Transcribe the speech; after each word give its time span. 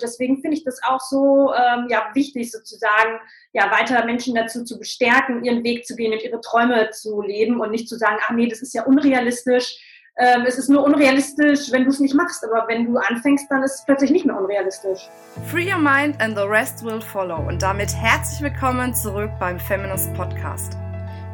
Und 0.00 0.04
deswegen 0.04 0.40
finde 0.40 0.56
ich 0.56 0.64
das 0.64 0.82
auch 0.82 1.00
so 1.00 1.52
ähm, 1.52 1.86
ja, 1.90 2.08
wichtig, 2.14 2.50
sozusagen, 2.50 3.20
ja, 3.52 3.70
weiter 3.70 4.02
Menschen 4.06 4.34
dazu 4.34 4.64
zu 4.64 4.78
bestärken, 4.78 5.44
ihren 5.44 5.62
Weg 5.62 5.86
zu 5.86 5.94
gehen 5.94 6.12
und 6.12 6.22
ihre 6.22 6.40
Träume 6.40 6.88
zu 6.90 7.20
leben 7.20 7.60
und 7.60 7.70
nicht 7.70 7.86
zu 7.86 7.98
sagen, 7.98 8.16
ach 8.22 8.30
nee, 8.30 8.48
das 8.48 8.62
ist 8.62 8.72
ja 8.72 8.84
unrealistisch. 8.84 9.76
Ähm, 10.16 10.44
es 10.46 10.56
ist 10.56 10.70
nur 10.70 10.84
unrealistisch, 10.84 11.70
wenn 11.70 11.84
du 11.84 11.90
es 11.90 12.00
nicht 12.00 12.14
machst, 12.14 12.42
aber 12.44 12.66
wenn 12.68 12.86
du 12.86 12.96
anfängst, 12.96 13.50
dann 13.50 13.62
ist 13.62 13.74
es 13.74 13.84
plötzlich 13.84 14.10
nicht 14.10 14.24
mehr 14.24 14.36
unrealistisch. 14.36 15.08
Free 15.50 15.70
your 15.70 15.78
mind 15.78 16.18
and 16.20 16.34
the 16.34 16.44
rest 16.44 16.82
will 16.82 17.02
follow. 17.02 17.46
Und 17.46 17.60
damit 17.62 17.94
herzlich 17.94 18.40
willkommen 18.40 18.94
zurück 18.94 19.30
beim 19.38 19.60
Feminist 19.60 20.14
Podcast. 20.14 20.78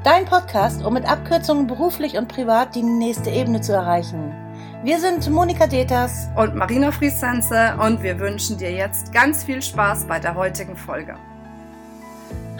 Dein 0.02 0.24
Podcast, 0.24 0.84
um 0.84 0.94
mit 0.94 1.08
Abkürzungen 1.08 1.68
beruflich 1.68 2.16
und 2.16 2.26
privat 2.26 2.74
die 2.74 2.82
nächste 2.82 3.30
Ebene 3.30 3.60
zu 3.60 3.72
erreichen. 3.72 4.45
Wir 4.84 5.00
sind 5.00 5.28
Monika 5.30 5.66
Deters 5.66 6.28
und 6.36 6.54
Marina 6.54 6.92
Friesense 6.92 7.76
und 7.80 8.02
wir 8.02 8.20
wünschen 8.20 8.58
dir 8.58 8.70
jetzt 8.70 9.12
ganz 9.12 9.42
viel 9.42 9.62
Spaß 9.62 10.06
bei 10.06 10.20
der 10.20 10.34
heutigen 10.34 10.76
Folge. 10.76 11.16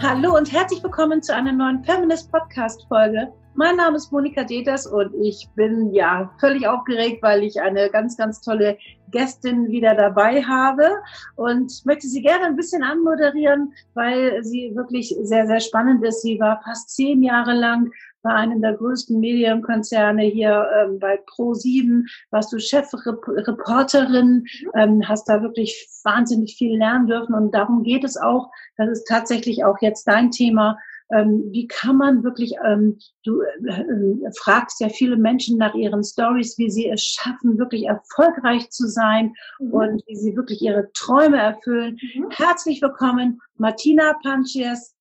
Hallo 0.01 0.35
und 0.35 0.51
herzlich 0.51 0.83
willkommen 0.83 1.21
zu 1.21 1.33
einer 1.33 1.53
neuen 1.53 1.83
Feminist 1.83 2.31
Podcast 2.31 2.85
Folge. 2.89 3.31
Mein 3.53 3.75
Name 3.75 3.97
ist 3.97 4.11
Monika 4.11 4.43
Deters 4.43 4.85
und 4.87 5.13
ich 5.21 5.47
bin 5.55 5.93
ja 5.93 6.29
völlig 6.39 6.67
aufgeregt, 6.67 7.23
weil 7.23 7.43
ich 7.43 7.61
eine 7.61 7.89
ganz, 7.89 8.17
ganz 8.17 8.41
tolle 8.41 8.77
Gästin 9.09 9.67
wieder 9.69 9.95
dabei 9.95 10.43
habe 10.43 10.87
und 11.35 11.85
möchte 11.85 12.07
sie 12.07 12.21
gerne 12.21 12.45
ein 12.45 12.55
bisschen 12.55 12.83
anmoderieren, 12.83 13.73
weil 13.93 14.43
sie 14.43 14.75
wirklich 14.75 15.15
sehr, 15.21 15.47
sehr 15.47 15.59
spannend 15.59 16.03
ist. 16.03 16.21
Sie 16.21 16.39
war 16.39 16.61
fast 16.63 16.89
zehn 16.89 17.23
Jahre 17.23 17.53
lang 17.53 17.91
bei 18.27 18.33
einem 18.33 18.61
der 18.61 18.73
größten 18.73 19.19
Medienkonzerne 19.19 20.23
hier 20.23 20.67
ähm, 20.75 20.99
bei 20.99 21.17
Pro7, 21.25 22.03
warst 22.29 22.51
du 22.51 22.59
Chefreporterin, 22.59 24.45
ähm, 24.75 25.07
hast 25.07 25.29
da 25.29 25.41
wirklich 25.41 25.87
wahnsinnig 26.03 26.55
viel 26.57 26.77
lernen 26.77 27.07
dürfen 27.07 27.33
und 27.33 27.53
darum 27.53 27.83
geht 27.83 28.03
es 28.03 28.17
auch. 28.17 28.51
Das 28.75 28.89
ist 28.89 29.05
tatsächlich 29.07 29.63
auch 29.63 29.77
jetzt 29.79 30.07
dein 30.09 30.31
Thema. 30.31 30.77
Ähm, 31.09 31.45
wie 31.51 31.67
kann 31.67 31.95
man 31.95 32.23
wirklich, 32.25 32.55
ähm, 32.65 32.97
du 33.23 33.41
äh, 33.41 33.79
äh, 33.79 34.31
fragst 34.37 34.81
ja 34.81 34.89
viele 34.89 35.15
Menschen 35.15 35.57
nach 35.57 35.73
ihren 35.73 36.03
Stories, 36.03 36.57
wie 36.57 36.69
sie 36.69 36.89
es 36.89 37.01
schaffen, 37.01 37.57
wirklich 37.57 37.85
erfolgreich 37.85 38.69
zu 38.71 38.89
sein 38.89 39.33
mhm. 39.59 39.71
und 39.71 40.03
wie 40.07 40.17
sie 40.17 40.35
wirklich 40.35 40.61
ihre 40.61 40.91
Träume 40.91 41.37
erfüllen. 41.37 41.97
Mhm. 42.13 42.29
Herzlich 42.31 42.81
willkommen, 42.81 43.39
Martina 43.55 44.17
Panches, 44.21 44.96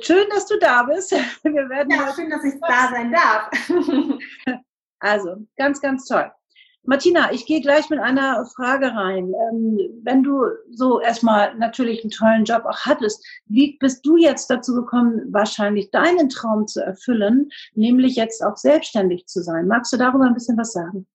Schön, 0.00 0.28
dass 0.30 0.46
du 0.46 0.58
da 0.58 0.82
bist. 0.82 1.12
Wir 1.42 1.68
werden 1.68 1.90
ja, 1.90 2.12
schön, 2.14 2.30
dass 2.30 2.44
ich 2.44 2.54
da 2.60 2.90
sein 2.90 3.12
darf. 3.12 3.50
Also, 5.02 5.36
ganz, 5.56 5.80
ganz 5.80 6.04
toll. 6.04 6.30
Martina, 6.82 7.32
ich 7.32 7.46
gehe 7.46 7.62
gleich 7.62 7.88
mit 7.88 8.00
einer 8.00 8.44
Frage 8.54 8.94
rein. 8.94 9.32
Ähm, 9.50 9.78
wenn 10.02 10.22
du 10.22 10.44
so 10.70 11.00
erstmal 11.00 11.54
natürlich 11.56 12.02
einen 12.02 12.10
tollen 12.10 12.44
Job 12.44 12.64
auch 12.66 12.80
hattest, 12.80 13.24
wie 13.46 13.78
bist 13.78 14.04
du 14.04 14.18
jetzt 14.18 14.50
dazu 14.50 14.74
gekommen, 14.74 15.22
wahrscheinlich 15.32 15.90
deinen 15.90 16.28
Traum 16.28 16.66
zu 16.66 16.84
erfüllen, 16.84 17.48
nämlich 17.74 18.16
jetzt 18.16 18.44
auch 18.44 18.56
selbstständig 18.56 19.26
zu 19.26 19.42
sein? 19.42 19.68
Magst 19.68 19.92
du 19.92 19.96
darüber 19.96 20.24
ein 20.24 20.34
bisschen 20.34 20.58
was 20.58 20.72
sagen? 20.72 21.06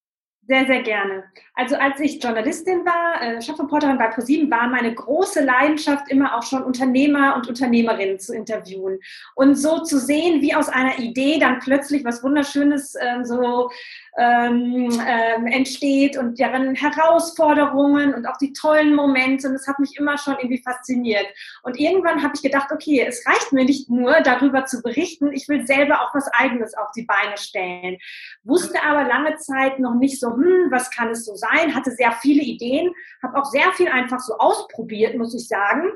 Sehr, 0.48 0.68
sehr 0.68 0.84
gerne. 0.84 1.24
Also 1.56 1.76
als 1.76 2.00
ich 2.00 2.22
Journalistin 2.22 2.86
war, 2.86 3.20
äh, 3.20 3.42
Chefreporterin 3.42 3.98
bei 3.98 4.08
ProSieben, 4.10 4.52
war 4.52 4.68
meine 4.68 4.94
große 4.94 5.44
Leidenschaft 5.44 6.12
immer 6.12 6.38
auch 6.38 6.44
schon 6.44 6.62
Unternehmer 6.62 7.36
und 7.36 7.48
Unternehmerinnen 7.48 8.20
zu 8.20 8.36
interviewen. 8.36 9.00
Und 9.34 9.56
so 9.56 9.82
zu 9.82 9.98
sehen, 9.98 10.44
wie 10.44 10.54
aus 10.54 10.70
einer 10.70 11.00
Idee 11.00 11.40
dann 11.40 11.60
plötzlich 11.60 12.06
was 12.06 12.24
Wunderschönes 12.24 12.94
äh, 12.94 13.24
so 13.24 13.72
ähm, 14.18 14.90
ähm, 15.06 15.48
entsteht 15.48 16.18
und 16.18 16.40
deren 16.40 16.74
Herausforderungen 16.76 18.14
und 18.14 18.26
auch 18.28 18.38
die 18.38 18.54
tollen 18.54 18.96
Momente. 18.96 19.48
Und 19.48 19.54
das 19.54 19.68
hat 19.68 19.80
mich 19.80 19.98
immer 19.98 20.18
schon 20.18 20.36
irgendwie 20.36 20.62
fasziniert. 20.62 21.26
Und 21.64 21.78
irgendwann 21.78 22.24
habe 22.24 22.34
ich 22.36 22.42
gedacht, 22.42 22.72
okay, 22.72 23.06
es 23.06 23.26
reicht 23.28 23.52
mir 23.52 23.66
nicht 23.66 23.90
nur 23.90 24.22
darüber 24.22 24.66
zu 24.66 24.82
berichten, 24.82 25.34
ich 25.34 25.50
will 25.50 25.68
selber 25.68 26.02
auch 26.02 26.16
was 26.16 26.32
Eigenes 26.34 26.78
auf 26.78 26.92
die 26.96 27.04
Beine 27.04 27.38
stellen. 27.38 27.98
Wusste 28.44 28.82
aber 28.84 29.04
lange 29.04 29.36
Zeit 29.36 29.80
noch 29.80 29.96
nicht 29.96 30.20
so, 30.20 30.32
hm, 30.32 30.68
was 30.72 30.90
kann 30.92 31.10
es 31.10 31.26
so 31.26 31.36
sein? 31.36 31.76
Hatte 31.76 31.92
sehr 31.92 32.14
viele 32.14 32.42
Ideen, 32.42 32.94
habe 33.22 33.38
auch 33.38 33.46
sehr 33.46 33.72
viel 33.74 33.90
einfach 33.90 34.20
so 34.20 34.38
ausprobiert, 34.38 35.18
muss 35.18 35.36
ich 35.36 35.48
sagen. 35.48 35.92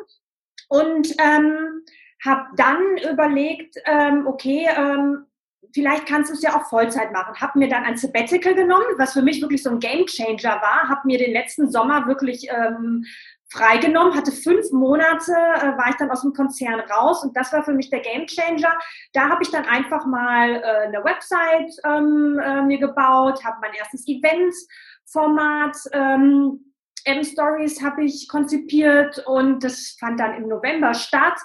Und 0.67 1.15
ähm, 1.19 1.83
habe 2.25 2.47
dann 2.57 2.97
überlegt, 3.11 3.75
ähm, 3.85 4.27
okay, 4.27 4.67
ähm, 4.75 5.25
vielleicht 5.73 6.05
kannst 6.07 6.29
du 6.31 6.35
es 6.35 6.41
ja 6.41 6.55
auch 6.55 6.69
Vollzeit 6.69 7.11
machen. 7.11 7.39
Habe 7.39 7.59
mir 7.59 7.67
dann 7.67 7.83
ein 7.83 7.97
Sabbatical 7.97 8.55
genommen, 8.55 8.85
was 8.97 9.13
für 9.13 9.21
mich 9.21 9.41
wirklich 9.41 9.63
so 9.63 9.69
ein 9.69 9.79
Gamechanger 9.79 10.61
war. 10.61 10.89
Habe 10.89 11.01
mir 11.05 11.17
den 11.17 11.33
letzten 11.33 11.71
Sommer 11.71 12.07
wirklich 12.07 12.47
ähm, 12.49 13.05
freigenommen, 13.51 14.15
hatte 14.15 14.31
fünf 14.31 14.71
Monate, 14.71 15.31
äh, 15.31 15.77
war 15.77 15.89
ich 15.89 15.95
dann 15.95 16.11
aus 16.11 16.21
dem 16.21 16.33
Konzern 16.33 16.79
raus 16.81 17.23
und 17.23 17.35
das 17.35 17.51
war 17.51 17.63
für 17.63 17.73
mich 17.73 17.89
der 17.89 18.01
Gamechanger. 18.01 18.77
Da 19.13 19.29
habe 19.29 19.41
ich 19.41 19.49
dann 19.49 19.65
einfach 19.65 20.05
mal 20.05 20.55
äh, 20.55 20.87
eine 20.87 21.03
Website 21.03 21.71
ähm, 21.85 22.39
äh, 22.39 22.61
mir 22.61 22.79
gebaut, 22.79 23.43
habe 23.43 23.57
mein 23.61 23.73
erstes 23.73 24.07
Event-Format 24.07 25.77
ähm, 25.93 26.69
M-Stories 27.05 27.81
habe 27.81 28.03
ich 28.03 28.27
konzipiert 28.27 29.23
und 29.25 29.63
das 29.63 29.95
fand 29.99 30.19
dann 30.19 30.35
im 30.35 30.47
November 30.47 30.93
statt. 30.93 31.39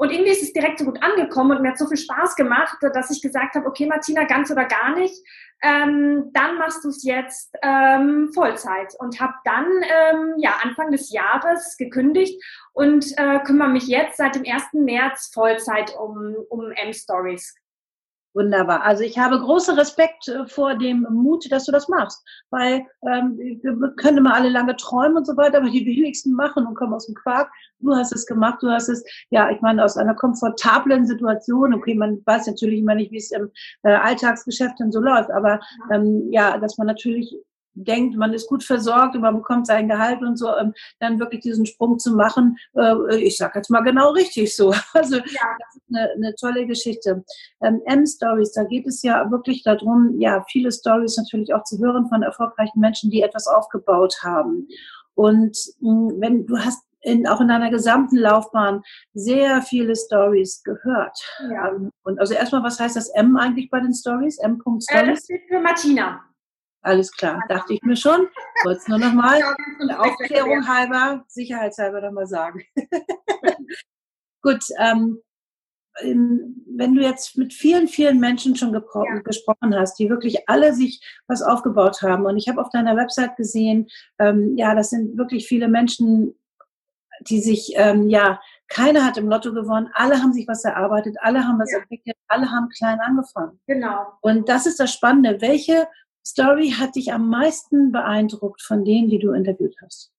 Und 0.00 0.12
irgendwie 0.12 0.30
ist 0.30 0.44
es 0.44 0.52
direkt 0.52 0.78
so 0.78 0.84
gut 0.84 1.02
angekommen 1.02 1.56
und 1.56 1.62
mir 1.62 1.70
hat 1.70 1.78
so 1.78 1.88
viel 1.88 1.96
Spaß 1.96 2.36
gemacht, 2.36 2.78
dass 2.94 3.10
ich 3.10 3.20
gesagt 3.20 3.56
habe, 3.56 3.66
okay, 3.66 3.84
Martina, 3.84 4.24
ganz 4.24 4.48
oder 4.48 4.64
gar 4.64 4.94
nicht. 4.94 5.14
Ähm, 5.60 6.30
dann 6.32 6.56
machst 6.56 6.84
du 6.84 6.88
es 6.88 7.02
jetzt 7.02 7.52
ähm, 7.62 8.30
Vollzeit 8.32 8.94
und 9.00 9.20
habe 9.20 9.34
dann 9.44 9.66
ähm, 9.66 10.34
ja 10.38 10.54
Anfang 10.62 10.92
des 10.92 11.10
Jahres 11.10 11.76
gekündigt 11.76 12.40
und 12.72 13.06
äh, 13.18 13.40
kümmere 13.40 13.70
mich 13.70 13.88
jetzt 13.88 14.18
seit 14.18 14.36
dem 14.36 14.44
1. 14.46 14.66
März 14.74 15.32
Vollzeit 15.34 15.92
um, 15.98 16.36
um 16.48 16.70
M-Stories. 16.70 17.56
Wunderbar. 18.34 18.82
Also 18.82 19.02
ich 19.04 19.18
habe 19.18 19.40
großen 19.40 19.74
Respekt 19.76 20.28
äh, 20.28 20.46
vor 20.46 20.74
dem 20.76 21.06
Mut, 21.10 21.50
dass 21.50 21.64
du 21.64 21.72
das 21.72 21.88
machst, 21.88 22.22
weil 22.50 22.86
ähm, 23.02 23.38
wir 23.38 23.94
können 23.96 24.18
immer 24.18 24.34
alle 24.34 24.50
lange 24.50 24.76
träumen 24.76 25.16
und 25.16 25.26
so 25.26 25.36
weiter, 25.36 25.58
aber 25.58 25.70
die 25.70 25.86
wenigsten 25.86 26.34
machen 26.34 26.66
und 26.66 26.74
kommen 26.74 26.92
aus 26.92 27.06
dem 27.06 27.14
Quark. 27.14 27.50
Du 27.80 27.94
hast 27.94 28.12
es 28.12 28.26
gemacht, 28.26 28.58
du 28.62 28.70
hast 28.70 28.88
es, 28.88 29.02
ja, 29.30 29.50
ich 29.50 29.60
meine, 29.62 29.82
aus 29.82 29.96
einer 29.96 30.14
komfortablen 30.14 31.06
Situation. 31.06 31.72
Okay, 31.72 31.94
man 31.94 32.20
weiß 32.26 32.46
natürlich 32.46 32.80
immer 32.80 32.94
nicht, 32.94 33.12
wie 33.12 33.16
es 33.16 33.32
im 33.32 33.50
äh, 33.82 33.94
Alltagsgeschäft 33.94 34.78
denn 34.78 34.92
so 34.92 35.00
läuft, 35.00 35.30
aber 35.30 35.60
ähm, 35.90 36.28
ja, 36.30 36.58
dass 36.58 36.76
man 36.76 36.86
natürlich 36.86 37.34
denkt, 37.84 38.16
man 38.16 38.32
ist 38.32 38.48
gut 38.48 38.64
versorgt 38.64 39.14
und 39.14 39.22
man 39.22 39.36
bekommt 39.36 39.66
sein 39.66 39.88
Gehalt 39.88 40.20
und 40.22 40.36
so, 40.36 40.54
ähm, 40.56 40.72
dann 41.00 41.18
wirklich 41.18 41.42
diesen 41.42 41.66
Sprung 41.66 41.98
zu 41.98 42.14
machen, 42.14 42.58
äh, 42.76 43.16
ich 43.16 43.36
sage 43.36 43.58
jetzt 43.58 43.70
mal 43.70 43.82
genau 43.82 44.10
richtig 44.10 44.54
so. 44.54 44.74
Also 44.94 45.16
ja. 45.16 45.22
das 45.22 45.76
ist 45.76 45.82
eine, 45.90 46.10
eine 46.12 46.34
tolle 46.34 46.66
Geschichte. 46.66 47.24
Ähm, 47.62 47.80
M-Stories, 47.86 48.52
da 48.52 48.64
geht 48.64 48.86
es 48.86 49.02
ja 49.02 49.30
wirklich 49.30 49.62
darum, 49.62 50.18
ja, 50.18 50.44
viele 50.48 50.72
Stories 50.72 51.16
natürlich 51.16 51.54
auch 51.54 51.62
zu 51.64 51.78
hören 51.78 52.08
von 52.08 52.22
erfolgreichen 52.22 52.80
Menschen, 52.80 53.10
die 53.10 53.22
etwas 53.22 53.46
aufgebaut 53.46 54.16
haben. 54.22 54.66
Und 55.14 55.56
hm, 55.80 56.14
wenn 56.18 56.46
du 56.46 56.58
hast 56.58 56.82
in, 57.02 57.26
auch 57.26 57.40
in 57.40 57.48
deiner 57.48 57.70
gesamten 57.70 58.16
Laufbahn 58.16 58.82
sehr 59.14 59.62
viele 59.62 59.94
Stories 59.94 60.62
gehört. 60.62 61.18
Ja. 61.50 61.68
Ähm, 61.68 61.90
und 62.02 62.18
also 62.20 62.34
erstmal, 62.34 62.62
was 62.62 62.80
heißt 62.80 62.96
das 62.96 63.08
M 63.10 63.36
eigentlich 63.36 63.70
bei 63.70 63.80
den 63.80 63.94
Stories? 63.94 64.38
M. 64.38 64.60
Stories? 64.60 64.86
Äh, 64.88 65.06
das 65.06 65.24
steht 65.24 65.42
für 65.48 65.60
Martina. 65.60 66.20
Alles 66.88 67.12
klar, 67.12 67.44
dachte 67.50 67.74
ich 67.74 67.82
mir 67.82 67.96
schon. 67.96 68.28
Wollte 68.64 68.78
es 68.78 68.88
nur 68.88 68.98
nochmal 68.98 69.40
ja, 69.40 69.98
Aufklärung 69.98 70.66
halber, 70.66 71.22
sicherheitshalber 71.28 72.00
nochmal 72.00 72.26
sagen. 72.26 72.62
Gut, 74.42 74.64
ähm, 74.78 75.20
wenn 76.00 76.94
du 76.94 77.02
jetzt 77.02 77.36
mit 77.36 77.52
vielen, 77.52 77.88
vielen 77.88 78.20
Menschen 78.20 78.56
schon 78.56 78.72
ja. 78.72 79.18
gesprochen 79.22 79.74
hast, 79.74 79.98
die 79.98 80.08
wirklich 80.08 80.48
alle 80.48 80.72
sich 80.72 81.02
was 81.26 81.42
aufgebaut 81.42 82.00
haben, 82.00 82.24
und 82.24 82.38
ich 82.38 82.48
habe 82.48 82.58
auf 82.58 82.70
deiner 82.70 82.96
Website 82.96 83.36
gesehen, 83.36 83.88
ähm, 84.18 84.56
ja, 84.56 84.74
das 84.74 84.88
sind 84.88 85.18
wirklich 85.18 85.46
viele 85.46 85.68
Menschen, 85.68 86.38
die 87.28 87.42
sich, 87.42 87.72
ähm, 87.74 88.08
ja, 88.08 88.40
keiner 88.68 89.04
hat 89.04 89.18
im 89.18 89.28
Lotto 89.28 89.52
gewonnen, 89.52 89.90
alle 89.92 90.22
haben 90.22 90.32
sich 90.32 90.48
was 90.48 90.64
erarbeitet, 90.64 91.16
alle 91.20 91.46
haben 91.46 91.58
was 91.58 91.70
ja. 91.70 91.80
entwickelt, 91.80 92.16
alle 92.28 92.50
haben 92.50 92.70
klein 92.70 93.00
angefangen. 93.00 93.60
Genau. 93.66 94.06
Und 94.22 94.48
das 94.48 94.64
ist 94.64 94.80
das 94.80 94.90
Spannende. 94.90 95.42
Welche 95.42 95.86
Story 96.28 96.74
hat 96.78 96.94
dich 96.96 97.12
am 97.12 97.28
meisten 97.30 97.90
beeindruckt 97.90 98.62
von 98.62 98.84
denen, 98.84 99.08
die 99.08 99.18
du 99.18 99.32
interviewt 99.32 99.76
hast? 99.82 100.12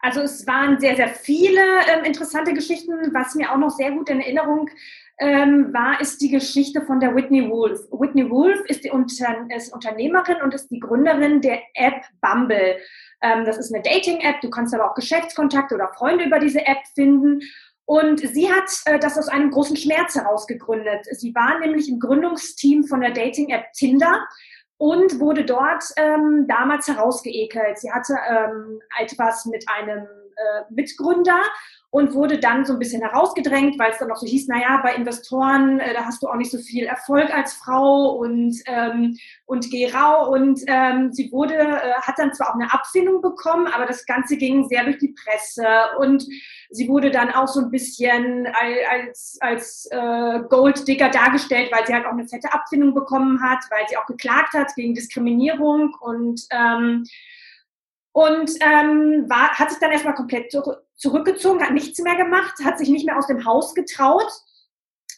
Also 0.00 0.20
es 0.20 0.46
waren 0.46 0.78
sehr, 0.80 0.96
sehr 0.96 1.08
viele 1.08 1.62
ähm, 1.88 2.04
interessante 2.04 2.52
Geschichten. 2.52 2.92
Was 3.14 3.34
mir 3.34 3.50
auch 3.50 3.56
noch 3.56 3.70
sehr 3.70 3.90
gut 3.90 4.10
in 4.10 4.20
Erinnerung 4.20 4.68
ähm, 5.18 5.72
war, 5.72 6.00
ist 6.00 6.20
die 6.20 6.30
Geschichte 6.30 6.82
von 6.82 7.00
der 7.00 7.14
Whitney 7.14 7.48
Wolf. 7.48 7.80
Whitney 7.90 8.28
Wolf 8.28 8.60
ist, 8.68 8.84
die 8.84 8.90
Unter 8.90 9.46
ist 9.54 9.72
Unternehmerin 9.72 10.42
und 10.42 10.52
ist 10.52 10.70
die 10.70 10.80
Gründerin 10.80 11.40
der 11.40 11.60
App 11.74 12.02
Bumble. 12.20 12.76
Ähm, 13.22 13.44
das 13.46 13.56
ist 13.56 13.72
eine 13.72 13.82
Dating-App. 13.82 14.42
Du 14.42 14.50
kannst 14.50 14.74
aber 14.74 14.90
auch 14.90 14.94
Geschäftskontakte 14.94 15.74
oder 15.74 15.90
Freunde 15.96 16.24
über 16.24 16.38
diese 16.38 16.66
App 16.66 16.84
finden. 16.94 17.40
Und 17.86 18.20
sie 18.20 18.50
hat 18.50 18.70
äh, 18.84 18.98
das 18.98 19.16
aus 19.16 19.28
einem 19.28 19.50
großen 19.50 19.76
Schmerz 19.76 20.14
heraus 20.14 20.46
gegründet. 20.46 21.06
Sie 21.12 21.34
war 21.34 21.58
nämlich 21.60 21.88
im 21.88 21.98
Gründungsteam 21.98 22.84
von 22.84 23.00
der 23.00 23.12
Dating-App 23.12 23.72
Tinder 23.72 24.26
und 24.78 25.20
wurde 25.20 25.44
dort 25.44 25.84
ähm, 25.96 26.46
damals 26.48 26.88
herausgeekelt. 26.88 27.78
Sie 27.78 27.92
hatte 27.92 28.16
ähm, 28.28 28.80
etwas 28.98 29.46
mit 29.46 29.64
einem 29.68 30.04
äh, 30.04 30.62
Mitgründer 30.70 31.40
und 31.94 32.12
wurde 32.12 32.40
dann 32.40 32.64
so 32.64 32.72
ein 32.72 32.80
bisschen 32.80 33.02
herausgedrängt, 33.02 33.78
weil 33.78 33.92
es 33.92 33.98
dann 33.98 34.10
auch 34.10 34.16
so 34.16 34.26
hieß, 34.26 34.48
naja, 34.48 34.80
bei 34.82 34.96
Investoren, 34.96 35.78
äh, 35.78 35.94
da 35.94 36.04
hast 36.04 36.24
du 36.24 36.26
auch 36.26 36.34
nicht 36.34 36.50
so 36.50 36.58
viel 36.58 36.86
Erfolg 36.86 37.32
als 37.32 37.52
Frau 37.52 38.16
und, 38.16 38.56
ähm, 38.66 39.16
und 39.46 39.70
geh 39.70 39.88
rau. 39.92 40.32
Und 40.32 40.60
ähm, 40.66 41.12
sie 41.12 41.30
wurde, 41.30 41.54
äh, 41.54 41.92
hat 42.02 42.18
dann 42.18 42.34
zwar 42.34 42.50
auch 42.50 42.54
eine 42.54 42.72
Abfindung 42.72 43.22
bekommen, 43.22 43.68
aber 43.68 43.86
das 43.86 44.06
Ganze 44.06 44.36
ging 44.36 44.66
sehr 44.66 44.82
durch 44.82 44.98
die 44.98 45.14
Presse 45.24 45.68
und 46.00 46.26
sie 46.74 46.88
wurde 46.88 47.10
dann 47.10 47.30
auch 47.30 47.48
so 47.48 47.60
ein 47.60 47.70
bisschen 47.70 48.48
als, 48.90 49.38
als 49.40 49.86
äh, 49.90 50.40
Golddigger 50.48 51.08
dargestellt, 51.08 51.70
weil 51.72 51.86
sie 51.86 51.94
halt 51.94 52.06
auch 52.06 52.12
eine 52.12 52.26
fette 52.26 52.52
Abfindung 52.52 52.94
bekommen 52.94 53.40
hat, 53.42 53.60
weil 53.70 53.86
sie 53.88 53.96
auch 53.96 54.06
geklagt 54.06 54.54
hat 54.54 54.74
gegen 54.74 54.94
Diskriminierung 54.94 55.94
und 56.00 56.42
ähm, 56.50 57.04
und 58.12 58.52
ähm, 58.60 59.28
war, 59.28 59.50
hat 59.58 59.70
sich 59.70 59.80
dann 59.80 59.90
erstmal 59.90 60.14
komplett 60.14 60.54
zurückgezogen, 60.94 61.60
hat 61.60 61.72
nichts 61.72 61.98
mehr 61.98 62.14
gemacht, 62.14 62.54
hat 62.64 62.78
sich 62.78 62.88
nicht 62.88 63.04
mehr 63.04 63.18
aus 63.18 63.26
dem 63.26 63.44
Haus 63.44 63.74
getraut, 63.74 64.30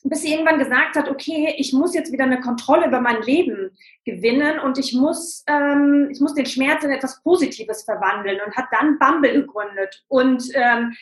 bis 0.02 0.22
sie 0.22 0.32
irgendwann 0.32 0.58
gesagt 0.58 0.96
hat, 0.96 1.10
okay, 1.10 1.54
ich 1.58 1.74
muss 1.74 1.94
jetzt 1.94 2.10
wieder 2.10 2.24
eine 2.24 2.40
Kontrolle 2.40 2.86
über 2.86 3.00
mein 3.00 3.20
Leben 3.22 3.76
gewinnen 4.06 4.60
und 4.60 4.78
ich 4.78 4.94
muss, 4.94 5.44
ähm, 5.46 6.08
ich 6.10 6.20
muss 6.20 6.32
den 6.32 6.46
Schmerz 6.46 6.84
in 6.84 6.90
etwas 6.90 7.22
Positives 7.22 7.82
verwandeln 7.82 8.40
und 8.46 8.56
hat 8.56 8.66
dann 8.70 8.98
Bumble 8.98 9.32
gegründet. 9.32 10.04
Und 10.08 10.44
ähm, 10.54 10.94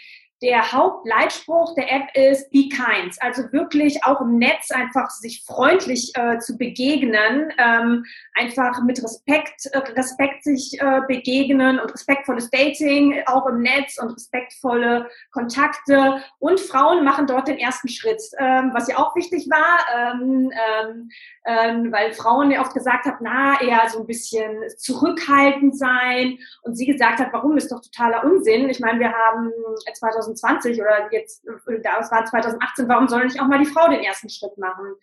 der 0.43 0.73
Hauptleitspruch 0.73 1.75
der 1.75 1.91
App 1.91 2.09
ist 2.15 2.51
Be 2.51 2.69
Kind. 2.69 3.17
Also 3.21 3.45
wirklich 3.53 4.05
auch 4.05 4.21
im 4.21 4.39
Netz 4.39 4.71
einfach 4.71 5.09
sich 5.11 5.45
freundlich 5.47 6.13
äh, 6.15 6.39
zu 6.39 6.59
begegnen, 6.59 7.53
ähm, 7.59 8.05
einfach 8.35 8.83
mit 8.83 9.03
Respekt, 9.03 9.67
äh, 9.73 9.79
Respekt 9.79 10.45
sich 10.45 10.79
äh, 10.81 11.01
begegnen 11.07 11.79
und 11.79 11.93
respektvolles 11.93 12.51
Dating 12.51 13.23
auch 13.27 13.47
im 13.47 13.63
Netz 13.63 13.99
und 13.99 14.11
respektvolle 14.11 15.09
Kontakte. 15.31 16.23
Und 16.39 16.61
Frauen 16.61 17.05
machen 17.05 17.27
dort 17.27 17.49
den 17.49 17.59
ersten 17.59 17.89
Schritt, 17.89 18.23
ähm, 18.39 18.71
was 18.75 18.89
ja 18.89 18.99
auch 18.99 19.15
wichtig 19.17 19.49
war, 19.49 20.13
ähm, 20.15 20.51
ähm, 20.53 21.11
ähm 21.47 21.93
weil 21.93 22.13
Frauen 22.13 22.51
ja 22.51 22.61
oft 22.61 22.75
gesagt 22.75 23.07
haben, 23.07 23.19
na, 23.21 23.61
eher 23.61 23.89
so 23.89 24.01
ein 24.01 24.07
bisschen 24.07 24.63
zurückhaltend 24.79 25.79
sein. 25.79 26.39
Und 26.63 26.75
sie 26.75 26.87
gesagt 26.87 27.21
hat, 27.21 27.33
warum 27.33 27.57
ist 27.57 27.71
doch 27.71 27.81
totaler 27.81 28.25
Unsinn. 28.25 28.69
Ich 28.69 28.81
meine, 28.81 28.99
wir 28.99 29.13
haben 29.13 29.51
2000 29.93 30.24
2020 30.25 30.81
oder 30.81 31.09
jetzt, 31.13 31.45
das 31.83 32.11
war 32.11 32.25
2018, 32.25 32.89
warum 32.89 33.09
soll 33.09 33.25
nicht 33.25 33.41
auch 33.41 33.47
mal 33.47 33.59
die 33.59 33.67
Frau 33.71 33.89
den 33.89 34.01
ersten 34.01 34.29
Schritt 34.29 34.57
machen? 34.59 34.95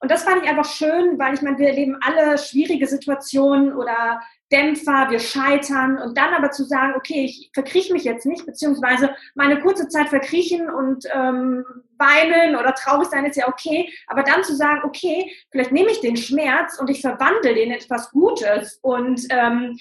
Und 0.00 0.10
das 0.10 0.24
fand 0.24 0.42
ich 0.42 0.48
einfach 0.48 0.70
schön, 0.70 1.18
weil 1.18 1.34
ich 1.34 1.42
meine, 1.42 1.58
wir 1.58 1.68
erleben 1.68 1.98
alle 2.00 2.38
schwierige 2.38 2.86
Situationen 2.86 3.74
oder 3.74 4.20
Dämpfer, 4.52 5.08
wir 5.10 5.18
scheitern 5.18 5.98
und 5.98 6.16
dann 6.16 6.32
aber 6.32 6.52
zu 6.52 6.64
sagen, 6.64 6.94
okay, 6.96 7.24
ich 7.24 7.50
verkrieche 7.52 7.92
mich 7.92 8.04
jetzt 8.04 8.26
nicht, 8.26 8.46
beziehungsweise 8.46 9.10
meine 9.34 9.60
kurze 9.60 9.88
Zeit 9.88 10.08
verkriechen 10.08 10.70
und 10.70 11.04
ähm, 11.12 11.64
weinen 11.98 12.54
oder 12.54 12.74
traurig 12.74 13.08
sein 13.08 13.24
ist 13.24 13.36
ja 13.36 13.48
okay, 13.48 13.92
aber 14.06 14.22
dann 14.22 14.44
zu 14.44 14.54
sagen, 14.54 14.82
okay, 14.84 15.32
vielleicht 15.50 15.72
nehme 15.72 15.90
ich 15.90 16.00
den 16.00 16.16
Schmerz 16.16 16.78
und 16.78 16.90
ich 16.90 17.00
verwandle 17.00 17.54
den 17.54 17.70
in 17.70 17.72
etwas 17.72 18.10
Gutes 18.12 18.78
und 18.82 19.22
ähm, 19.30 19.76
äh, 19.76 19.80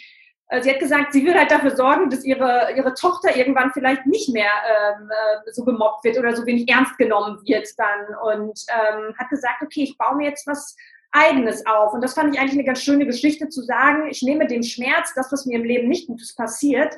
sie 0.62 0.70
hat 0.70 0.80
gesagt, 0.80 1.14
sie 1.14 1.26
würde 1.26 1.40
halt 1.40 1.52
dafür 1.52 1.76
sorgen, 1.76 2.10
dass 2.10 2.24
ihre, 2.24 2.70
ihre 2.76 2.94
Tochter 2.94 3.36
irgendwann 3.36 3.72
vielleicht 3.72 4.06
nicht 4.06 4.30
mehr 4.30 4.52
ähm, 4.68 5.10
äh, 5.10 5.52
so 5.52 5.64
gemobbt 5.64 6.04
wird 6.04 6.18
oder 6.18 6.36
so 6.36 6.46
wenig 6.46 6.70
ernst 6.70 6.98
genommen 6.98 7.40
wird 7.46 7.68
dann. 7.78 8.16
Und 8.24 8.60
ähm, 8.70 9.16
hat 9.18 9.30
gesagt, 9.30 9.62
okay, 9.64 9.84
ich 9.84 9.98
baue 9.98 10.18
mir 10.18 10.30
jetzt 10.30 10.46
was 10.46 10.76
Eigenes 11.12 11.66
auf. 11.66 11.94
Und 11.94 12.04
das 12.04 12.14
fand 12.14 12.34
ich 12.34 12.40
eigentlich 12.40 12.54
eine 12.54 12.66
ganz 12.66 12.84
schöne 12.84 13.06
Geschichte 13.06 13.50
zu 13.50 13.62
sagen, 13.62 14.08
ich 14.10 14.22
nehme 14.22 14.48
den 14.48 14.64
Schmerz, 14.64 15.14
das, 15.16 15.32
was 15.32 15.46
mir 15.46 15.58
im 15.58 15.66
Leben 15.66 15.88
nicht 15.88 16.08
Gutes 16.08 16.36
passiert, 16.36 16.96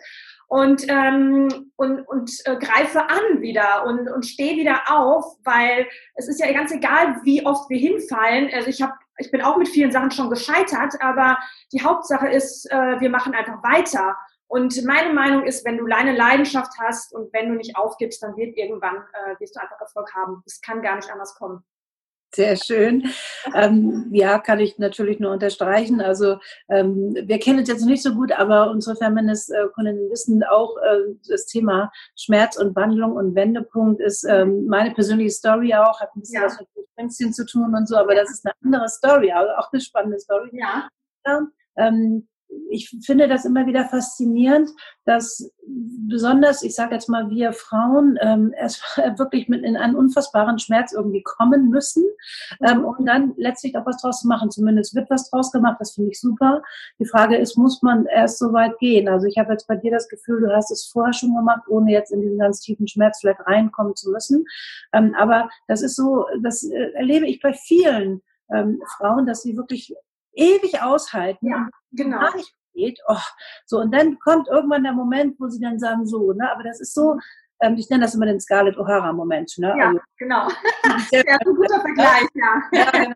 und, 0.47 0.85
ähm, 0.87 1.71
und, 1.75 2.07
und 2.07 2.31
äh, 2.45 2.55
greife 2.55 3.01
an 3.09 3.41
wieder 3.41 3.85
und, 3.85 4.09
und 4.09 4.25
stehe 4.25 4.55
wieder 4.55 4.83
auf, 4.89 5.25
weil 5.43 5.85
es 6.15 6.27
ist 6.27 6.39
ja 6.39 6.51
ganz 6.53 6.71
egal, 6.71 7.19
wie 7.23 7.45
oft 7.45 7.69
wir 7.69 7.77
hinfallen. 7.77 8.49
Also 8.53 8.69
ich 8.69 8.81
habe 8.81 8.93
ich 9.17 9.31
bin 9.31 9.41
auch 9.41 9.57
mit 9.57 9.67
vielen 9.67 9.91
Sachen 9.91 10.11
schon 10.11 10.29
gescheitert, 10.29 10.95
aber 11.01 11.37
die 11.71 11.83
Hauptsache 11.83 12.27
ist, 12.29 12.69
äh, 12.71 12.99
wir 12.99 13.09
machen 13.09 13.33
einfach 13.33 13.63
weiter. 13.63 14.15
Und 14.47 14.81
meine 14.85 15.13
Meinung 15.13 15.43
ist, 15.43 15.65
wenn 15.65 15.77
du 15.77 15.85
eine 15.85 16.15
Leidenschaft 16.15 16.71
hast 16.79 17.13
und 17.13 17.33
wenn 17.33 17.49
du 17.49 17.55
nicht 17.55 17.75
aufgibst, 17.75 18.23
dann 18.23 18.37
wird 18.37 18.55
irgendwann, 18.55 18.95
äh, 18.95 19.39
wirst 19.39 19.55
du 19.55 19.61
einfach 19.61 19.79
Erfolg 19.79 20.13
haben. 20.15 20.41
Es 20.45 20.61
kann 20.61 20.81
gar 20.81 20.95
nicht 20.95 21.11
anders 21.11 21.35
kommen. 21.35 21.63
Sehr 22.37 22.55
schön. 22.55 23.03
Ähm, 23.55 24.09
ja, 24.11 24.37
kann 24.37 24.59
ich 24.59 24.77
natürlich 24.77 25.19
nur 25.19 25.31
unterstreichen. 25.31 26.01
Also 26.01 26.37
ähm, 26.69 27.15
wir 27.19 27.39
kennen 27.39 27.57
es 27.57 27.67
jetzt 27.67 27.83
nicht 27.83 28.03
so 28.03 28.13
gut, 28.13 28.31
aber 28.31 28.69
unsere 28.69 28.95
Feminist-Kundinnen 28.95 30.11
wissen 30.11 30.43
auch, 30.43 30.77
äh, 30.77 31.15
das 31.27 31.47
Thema 31.47 31.91
Schmerz 32.15 32.55
und 32.55 32.75
Wandlung 32.75 33.13
und 33.13 33.33
Wendepunkt 33.33 33.99
ist 34.01 34.23
ähm, 34.23 34.67
meine 34.67 34.91
persönliche 34.91 35.31
Story 35.31 35.73
auch, 35.73 35.99
hat 35.99 36.15
ein 36.15 36.19
bisschen 36.19 36.41
ja. 36.41 36.45
was 36.45 36.59
mit 36.59 36.67
Springsteen 36.91 37.33
zu 37.33 37.43
tun 37.43 37.73
und 37.73 37.87
so, 37.87 37.97
aber 37.97 38.13
das 38.13 38.29
ist 38.29 38.45
eine 38.45 38.53
andere 38.63 38.87
Story, 38.87 39.31
also 39.31 39.51
auch 39.53 39.73
eine 39.73 39.81
spannende 39.81 40.19
Story. 40.19 40.51
Ja. 40.53 40.87
ja 41.25 41.41
ähm, 41.77 42.27
ich 42.69 42.89
finde 43.05 43.27
das 43.27 43.45
immer 43.45 43.65
wieder 43.65 43.85
faszinierend, 43.85 44.69
dass 45.05 45.51
besonders, 45.65 46.63
ich 46.63 46.75
sage 46.75 46.95
jetzt 46.95 47.09
mal, 47.09 47.29
wir 47.29 47.53
Frauen 47.53 48.17
ähm, 48.21 48.53
erst 48.57 48.81
wirklich 49.17 49.47
mit 49.47 49.63
in 49.63 49.77
einen 49.77 49.95
unfassbaren 49.95 50.59
Schmerz 50.59 50.93
irgendwie 50.93 51.23
kommen 51.23 51.69
müssen, 51.69 52.03
ähm, 52.61 52.85
um 52.85 53.05
dann 53.05 53.33
letztlich 53.37 53.75
auch 53.77 53.85
was 53.85 54.01
draus 54.01 54.21
zu 54.21 54.27
machen. 54.27 54.51
Zumindest 54.51 54.95
wird 54.95 55.09
was 55.09 55.29
draus 55.29 55.51
gemacht, 55.51 55.77
das 55.79 55.93
finde 55.93 56.11
ich 56.11 56.19
super. 56.19 56.61
Die 56.99 57.05
Frage 57.05 57.37
ist, 57.37 57.57
muss 57.57 57.81
man 57.81 58.05
erst 58.05 58.39
so 58.39 58.53
weit 58.53 58.77
gehen? 58.79 59.07
Also 59.07 59.27
ich 59.27 59.37
habe 59.37 59.51
jetzt 59.51 59.67
bei 59.67 59.75
dir 59.75 59.91
das 59.91 60.07
Gefühl, 60.07 60.41
du 60.41 60.53
hast 60.53 60.71
es 60.71 60.85
vorher 60.85 61.13
schon 61.13 61.35
gemacht, 61.35 61.63
ohne 61.67 61.91
jetzt 61.91 62.11
in 62.11 62.21
diesen 62.21 62.39
ganz 62.39 62.59
tiefen 62.59 62.87
Schmerz 62.87 63.19
vielleicht 63.19 63.45
reinkommen 63.45 63.95
zu 63.95 64.11
müssen. 64.11 64.45
Ähm, 64.93 65.15
aber 65.17 65.49
das 65.67 65.81
ist 65.81 65.95
so, 65.95 66.25
das 66.41 66.63
äh, 66.63 66.91
erlebe 66.93 67.27
ich 67.27 67.41
bei 67.41 67.53
vielen 67.53 68.21
ähm, 68.53 68.81
Frauen, 68.97 69.25
dass 69.25 69.41
sie 69.41 69.57
wirklich 69.57 69.93
ewig 70.37 70.81
aushalten. 70.81 71.47
Ja, 71.47 71.67
genau. 71.91 72.19
Gar 72.19 72.35
nicht 72.35 72.53
geht. 72.77 72.99
Oh, 73.07 73.17
so, 73.65 73.79
und 73.79 73.91
dann 73.91 74.17
kommt 74.19 74.47
irgendwann 74.47 74.83
der 74.83 74.93
Moment, 74.93 75.35
wo 75.39 75.49
sie 75.49 75.59
dann 75.59 75.79
sagen, 75.79 76.05
so, 76.05 76.31
ne, 76.33 76.49
aber 76.51 76.63
das 76.63 76.79
ist 76.79 76.93
so, 76.93 77.17
ähm, 77.61 77.75
ich 77.77 77.89
nenne 77.89 78.03
das 78.03 78.15
immer 78.15 78.27
den 78.27 78.39
Scarlett 78.39 78.77
O'Hara-Moment. 78.77 79.57
Ne? 79.57 79.75
Ja, 79.77 79.87
also, 79.87 79.99
genau. 80.17 80.47
Sehr, 81.09 81.23
ja, 81.27 81.37
ein 81.37 81.55
guter 81.55 81.81
Vergleich, 81.81 82.27
ja. 82.35 82.61
ja 82.71 82.91
genau. 82.91 83.13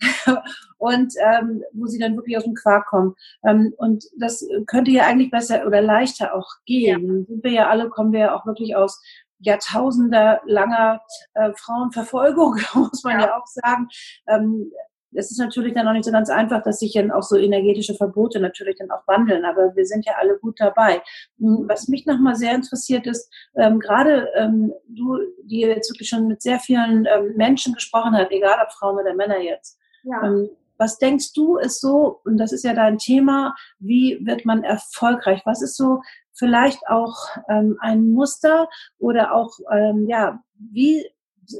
und 0.78 1.12
ähm, 1.18 1.62
wo 1.72 1.86
sie 1.86 1.98
dann 1.98 2.16
wirklich 2.16 2.36
aus 2.36 2.44
dem 2.44 2.54
Quark 2.54 2.86
kommen. 2.86 3.14
Ähm, 3.44 3.74
und 3.76 4.04
das 4.18 4.46
könnte 4.66 4.90
ja 4.90 5.06
eigentlich 5.06 5.30
besser 5.30 5.66
oder 5.66 5.82
leichter 5.82 6.34
auch 6.34 6.48
gehen. 6.64 7.18
Ja. 7.18 7.24
Sind 7.26 7.44
wir 7.44 7.50
ja 7.50 7.68
alle, 7.68 7.90
kommen 7.90 8.12
wir 8.12 8.20
ja 8.20 8.34
auch 8.34 8.46
wirklich 8.46 8.76
aus 8.76 9.02
Jahrtausender 9.40 10.40
langer 10.44 11.02
äh, 11.34 11.52
Frauenverfolgung, 11.56 12.60
muss 12.74 13.04
man 13.04 13.20
ja, 13.20 13.26
ja 13.26 13.36
auch 13.36 13.46
sagen. 13.46 13.88
Ähm, 14.26 14.70
es 15.12 15.30
ist 15.30 15.38
natürlich 15.38 15.74
dann 15.74 15.88
auch 15.88 15.92
nicht 15.92 16.04
so 16.04 16.12
ganz 16.12 16.30
einfach, 16.30 16.62
dass 16.62 16.78
sich 16.78 16.92
dann 16.92 17.10
auch 17.10 17.22
so 17.22 17.36
energetische 17.36 17.94
Verbote 17.94 18.40
natürlich 18.40 18.76
dann 18.76 18.90
auch 18.90 19.06
wandeln, 19.06 19.44
aber 19.44 19.74
wir 19.74 19.86
sind 19.86 20.06
ja 20.06 20.12
alle 20.20 20.38
gut 20.38 20.60
dabei. 20.60 21.02
Hm, 21.38 21.64
was 21.68 21.88
mich 21.88 22.06
nochmal 22.06 22.36
sehr 22.36 22.54
interessiert 22.54 23.06
ist, 23.06 23.32
ähm, 23.56 23.78
gerade 23.78 24.28
ähm, 24.36 24.72
du, 24.88 25.18
die 25.44 25.60
jetzt 25.60 25.90
wirklich 25.90 26.08
schon 26.08 26.28
mit 26.28 26.42
sehr 26.42 26.58
vielen 26.58 27.06
ähm, 27.06 27.34
Menschen 27.36 27.74
gesprochen 27.74 28.16
hat, 28.16 28.30
egal 28.30 28.58
ob 28.62 28.72
Frauen 28.72 28.98
oder 28.98 29.14
Männer 29.14 29.40
jetzt. 29.40 29.78
Ja. 30.02 30.22
Ähm, 30.24 30.50
was 30.78 30.96
denkst 30.96 31.34
du 31.34 31.58
ist 31.58 31.82
so, 31.82 32.20
und 32.24 32.38
das 32.38 32.52
ist 32.52 32.64
ja 32.64 32.72
dein 32.72 32.96
Thema, 32.96 33.54
wie 33.78 34.18
wird 34.24 34.46
man 34.46 34.64
erfolgreich? 34.64 35.42
Was 35.44 35.60
ist 35.60 35.76
so 35.76 36.00
vielleicht 36.32 36.88
auch 36.88 37.16
ähm, 37.50 37.76
ein 37.80 38.10
Muster 38.12 38.66
oder 38.98 39.34
auch, 39.34 39.58
ähm, 39.70 40.06
ja, 40.08 40.42
wie 40.54 41.04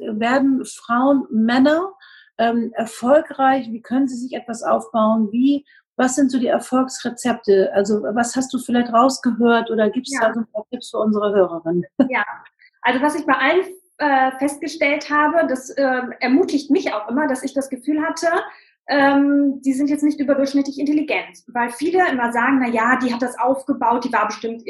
werden 0.08 0.64
Frauen, 0.64 1.26
Männer 1.30 1.92
ähm, 2.40 2.72
erfolgreich? 2.74 3.70
Wie 3.70 3.82
können 3.82 4.08
sie 4.08 4.16
sich 4.16 4.32
etwas 4.32 4.62
aufbauen? 4.62 5.30
Wie, 5.30 5.64
was 5.96 6.16
sind 6.16 6.32
so 6.32 6.38
die 6.38 6.48
Erfolgsrezepte? 6.48 7.70
Also 7.74 8.02
was 8.02 8.34
hast 8.34 8.52
du 8.52 8.58
vielleicht 8.58 8.92
rausgehört 8.92 9.70
oder 9.70 9.90
gibt 9.90 10.08
es 10.08 10.14
ja. 10.14 10.26
da 10.26 10.34
so 10.34 10.40
ein 10.40 10.46
paar 10.52 10.64
Tipps 10.70 10.90
für 10.90 10.98
unsere 10.98 11.32
Hörerinnen? 11.32 11.84
Ja, 12.08 12.24
also 12.82 13.02
was 13.02 13.14
ich 13.14 13.26
bei 13.26 13.34
allen 13.34 13.62
äh, 13.98 14.32
festgestellt 14.38 15.10
habe, 15.10 15.46
das 15.46 15.70
äh, 15.70 16.02
ermutigt 16.20 16.70
mich 16.70 16.92
auch 16.94 17.08
immer, 17.08 17.28
dass 17.28 17.42
ich 17.42 17.52
das 17.52 17.68
Gefühl 17.68 18.02
hatte, 18.02 18.28
ähm, 18.88 19.60
die 19.64 19.72
sind 19.72 19.88
jetzt 19.88 20.02
nicht 20.02 20.18
überdurchschnittlich 20.18 20.78
intelligent, 20.78 21.44
weil 21.48 21.70
viele 21.70 22.08
immer 22.10 22.32
sagen, 22.32 22.58
na 22.60 22.68
ja, 22.68 22.96
die 22.96 23.12
hat 23.12 23.22
das 23.22 23.38
aufgebaut, 23.38 24.04
die 24.04 24.12
war 24.12 24.26
bestimmt 24.26 24.64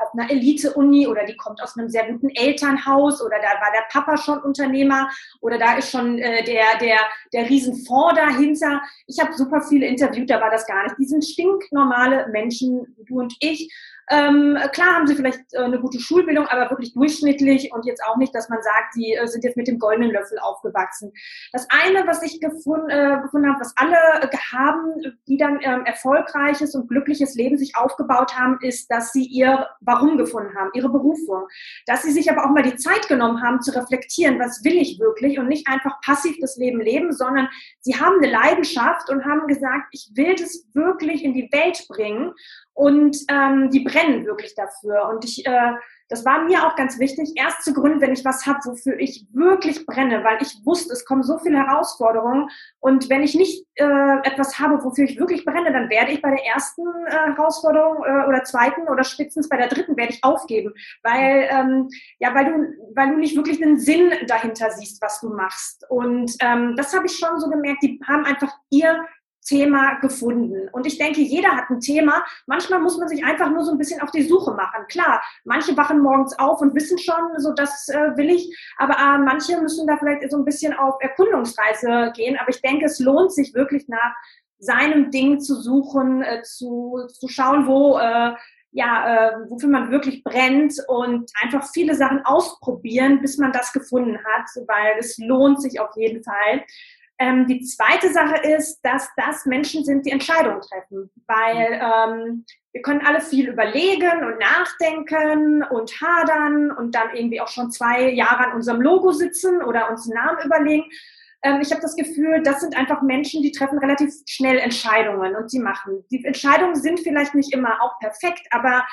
auf 0.00 0.14
einer 0.14 0.30
Elite-Uni 0.30 1.06
oder 1.06 1.24
die 1.24 1.36
kommt 1.36 1.62
aus 1.62 1.76
einem 1.76 1.90
sehr 1.90 2.10
guten 2.10 2.30
Elternhaus 2.30 3.20
oder 3.20 3.36
da 3.38 3.60
war 3.60 3.72
der 3.74 3.84
Papa 3.90 4.16
schon 4.16 4.38
Unternehmer 4.38 5.10
oder 5.40 5.58
da 5.58 5.76
ist 5.76 5.90
schon 5.90 6.18
äh, 6.18 6.42
der, 6.44 6.78
der, 6.80 6.98
der 7.32 7.50
Riesenfonds 7.50 8.14
dahinter. 8.16 8.80
Ich 9.06 9.20
habe 9.20 9.34
super 9.34 9.60
viele 9.60 9.86
interviewt, 9.86 10.30
da 10.30 10.40
war 10.40 10.50
das 10.50 10.66
gar 10.66 10.84
nicht. 10.84 10.96
Die 10.98 11.06
sind 11.06 11.24
stinknormale 11.24 12.28
Menschen, 12.30 12.96
du 13.06 13.20
und 13.20 13.34
ich, 13.40 13.70
Ähm, 14.08 14.56
klar 14.72 14.94
haben 14.94 15.06
sie 15.06 15.16
vielleicht 15.16 15.40
äh, 15.52 15.58
eine 15.58 15.80
gute 15.80 15.98
Schulbildung, 15.98 16.46
aber 16.46 16.70
wirklich 16.70 16.94
durchschnittlich 16.94 17.72
und 17.72 17.84
jetzt 17.84 18.02
auch 18.04 18.16
nicht, 18.16 18.34
dass 18.34 18.48
man 18.48 18.62
sagt, 18.62 18.94
die 18.94 19.14
äh, 19.14 19.26
sind 19.26 19.42
jetzt 19.42 19.56
mit 19.56 19.66
dem 19.66 19.80
goldenen 19.80 20.12
Löffel 20.12 20.38
aufgewachsen. 20.38 21.12
Das 21.52 21.66
eine, 21.70 22.06
was 22.06 22.22
ich 22.22 22.40
gefund, 22.40 22.84
äh, 22.88 23.18
gefunden 23.22 23.48
habe, 23.48 23.60
was 23.60 23.74
alle 23.76 23.96
äh, 24.22 24.36
haben, 24.52 25.16
die 25.26 25.36
dann 25.36 25.58
ähm, 25.62 25.84
erfolgreiches 25.86 26.74
und 26.76 26.88
glückliches 26.88 27.34
Leben 27.34 27.58
sich 27.58 27.76
aufgebaut 27.76 28.36
haben, 28.36 28.58
ist, 28.60 28.90
dass 28.92 29.12
sie 29.12 29.24
ihr 29.24 29.66
Warum 29.80 30.16
gefunden 30.16 30.56
haben, 30.56 30.70
ihre 30.74 30.88
Berufung. 30.88 31.48
Dass 31.86 32.02
sie 32.02 32.12
sich 32.12 32.30
aber 32.30 32.44
auch 32.44 32.50
mal 32.50 32.62
die 32.62 32.76
Zeit 32.76 33.08
genommen 33.08 33.42
haben 33.42 33.60
zu 33.60 33.74
reflektieren, 33.74 34.38
was 34.38 34.62
will 34.62 34.76
ich 34.76 35.00
wirklich 35.00 35.38
und 35.38 35.48
nicht 35.48 35.66
einfach 35.66 36.00
passiv 36.02 36.36
das 36.40 36.56
Leben 36.56 36.80
leben, 36.80 37.12
sondern 37.12 37.48
sie 37.80 37.96
haben 37.96 38.18
eine 38.18 38.30
Leidenschaft 38.30 39.10
und 39.10 39.24
haben 39.24 39.48
gesagt, 39.48 39.88
ich 39.90 40.10
will 40.14 40.36
das 40.36 40.64
wirklich 40.74 41.24
in 41.24 41.34
die 41.34 41.48
Welt 41.50 41.86
bringen 41.88 42.32
und 42.76 43.16
ähm, 43.30 43.70
die 43.70 43.80
brennen 43.80 44.26
wirklich 44.26 44.54
dafür. 44.54 45.08
Und 45.08 45.24
ich, 45.24 45.46
äh, 45.46 45.72
das 46.10 46.26
war 46.26 46.44
mir 46.44 46.66
auch 46.66 46.76
ganz 46.76 46.98
wichtig, 46.98 47.32
erst 47.34 47.64
zu 47.64 47.72
gründen, 47.72 48.02
wenn 48.02 48.12
ich 48.12 48.22
was 48.22 48.44
habe, 48.44 48.58
wofür 48.66 49.00
ich 49.00 49.26
wirklich 49.32 49.86
brenne, 49.86 50.22
weil 50.22 50.42
ich 50.42 50.60
wusste, 50.62 50.92
es 50.92 51.06
kommen 51.06 51.22
so 51.22 51.38
viele 51.38 51.56
Herausforderungen. 51.56 52.50
Und 52.78 53.08
wenn 53.08 53.22
ich 53.22 53.34
nicht 53.34 53.64
äh, 53.76 54.18
etwas 54.24 54.58
habe, 54.58 54.84
wofür 54.84 55.04
ich 55.04 55.18
wirklich 55.18 55.46
brenne, 55.46 55.72
dann 55.72 55.88
werde 55.88 56.12
ich 56.12 56.20
bei 56.20 56.28
der 56.28 56.44
ersten 56.44 56.82
äh, 57.06 57.12
Herausforderung 57.12 58.04
äh, 58.04 58.28
oder 58.28 58.44
zweiten 58.44 58.86
oder 58.88 59.04
spätestens 59.04 59.48
bei 59.48 59.56
der 59.56 59.68
dritten 59.68 59.96
werde 59.96 60.12
ich 60.12 60.22
aufgeben, 60.22 60.74
weil 61.02 61.48
ähm, 61.50 61.88
ja, 62.18 62.34
weil 62.34 62.44
du, 62.44 62.92
weil 62.94 63.08
du 63.08 63.16
nicht 63.16 63.36
wirklich 63.36 63.62
einen 63.62 63.78
Sinn 63.78 64.12
dahinter 64.26 64.70
siehst, 64.70 65.00
was 65.00 65.20
du 65.20 65.30
machst. 65.30 65.86
Und 65.88 66.36
ähm, 66.40 66.76
das 66.76 66.94
habe 66.94 67.06
ich 67.06 67.16
schon 67.16 67.40
so 67.40 67.48
gemerkt. 67.48 67.82
Die 67.82 67.98
haben 68.06 68.26
einfach 68.26 68.52
ihr 68.68 69.00
Thema 69.46 69.94
gefunden. 70.00 70.68
Und 70.72 70.86
ich 70.86 70.98
denke, 70.98 71.20
jeder 71.20 71.50
hat 71.56 71.70
ein 71.70 71.80
Thema. 71.80 72.24
Manchmal 72.46 72.80
muss 72.80 72.98
man 72.98 73.08
sich 73.08 73.24
einfach 73.24 73.50
nur 73.50 73.64
so 73.64 73.72
ein 73.72 73.78
bisschen 73.78 74.00
auf 74.02 74.10
die 74.10 74.24
Suche 74.24 74.52
machen. 74.52 74.86
Klar, 74.88 75.22
manche 75.44 75.76
wachen 75.76 76.00
morgens 76.00 76.38
auf 76.38 76.60
und 76.60 76.74
wissen 76.74 76.98
schon, 76.98 77.38
so 77.38 77.52
das 77.52 77.88
äh, 77.88 78.16
will 78.16 78.30
ich. 78.30 78.54
Aber 78.76 78.94
äh, 78.94 79.18
manche 79.18 79.60
müssen 79.60 79.86
da 79.86 79.96
vielleicht 79.96 80.30
so 80.30 80.36
ein 80.36 80.44
bisschen 80.44 80.74
auf 80.74 80.96
Erkundungsreise 81.00 82.12
gehen. 82.14 82.36
Aber 82.38 82.50
ich 82.50 82.60
denke, 82.60 82.86
es 82.86 82.98
lohnt 82.98 83.32
sich 83.32 83.54
wirklich 83.54 83.88
nach 83.88 84.14
seinem 84.58 85.10
Ding 85.10 85.40
zu 85.40 85.54
suchen, 85.54 86.22
äh, 86.22 86.42
zu, 86.42 87.06
zu 87.08 87.28
schauen, 87.28 87.66
wo, 87.66 87.98
äh, 87.98 88.32
ja, 88.72 89.30
äh, 89.30 89.50
wofür 89.50 89.68
man 89.68 89.90
wirklich 89.90 90.22
brennt 90.22 90.74
und 90.88 91.30
einfach 91.40 91.66
viele 91.72 91.94
Sachen 91.94 92.24
ausprobieren, 92.24 93.20
bis 93.20 93.38
man 93.38 93.52
das 93.52 93.72
gefunden 93.72 94.18
hat, 94.18 94.48
weil 94.66 94.98
es 94.98 95.16
lohnt 95.18 95.62
sich 95.62 95.80
auf 95.80 95.96
jeden 95.96 96.22
Fall. 96.22 96.62
Ähm, 97.18 97.46
die 97.46 97.62
zweite 97.62 98.12
Sache 98.12 98.36
ist, 98.42 98.80
dass 98.82 99.08
das 99.16 99.46
Menschen 99.46 99.84
sind, 99.84 100.04
die 100.04 100.10
Entscheidungen 100.10 100.60
treffen, 100.60 101.10
weil 101.26 101.80
ähm, 101.80 102.44
wir 102.72 102.82
können 102.82 103.06
alle 103.06 103.22
viel 103.22 103.48
überlegen 103.48 104.22
und 104.24 104.38
nachdenken 104.38 105.62
und 105.62 105.90
hadern 106.00 106.70
und 106.72 106.94
dann 106.94 107.14
irgendwie 107.14 107.40
auch 107.40 107.48
schon 107.48 107.70
zwei 107.70 108.10
Jahre 108.10 108.48
an 108.48 108.52
unserem 108.52 108.82
Logo 108.82 109.12
sitzen 109.12 109.62
oder 109.62 109.90
uns 109.90 110.04
einen 110.04 110.22
Namen 110.22 110.44
überlegen. 110.44 110.84
Ähm, 111.42 111.60
ich 111.62 111.70
habe 111.70 111.80
das 111.80 111.96
Gefühl, 111.96 112.42
das 112.42 112.60
sind 112.60 112.76
einfach 112.76 113.00
Menschen, 113.00 113.42
die 113.42 113.52
treffen 113.52 113.78
relativ 113.78 114.12
schnell 114.28 114.58
Entscheidungen 114.58 115.36
und 115.36 115.50
sie 115.50 115.60
machen. 115.60 116.04
Die 116.10 116.22
Entscheidungen 116.22 116.76
sind 116.76 117.00
vielleicht 117.00 117.34
nicht 117.34 117.54
immer 117.54 117.80
auch 117.82 117.98
perfekt, 117.98 118.46
aber 118.50 118.84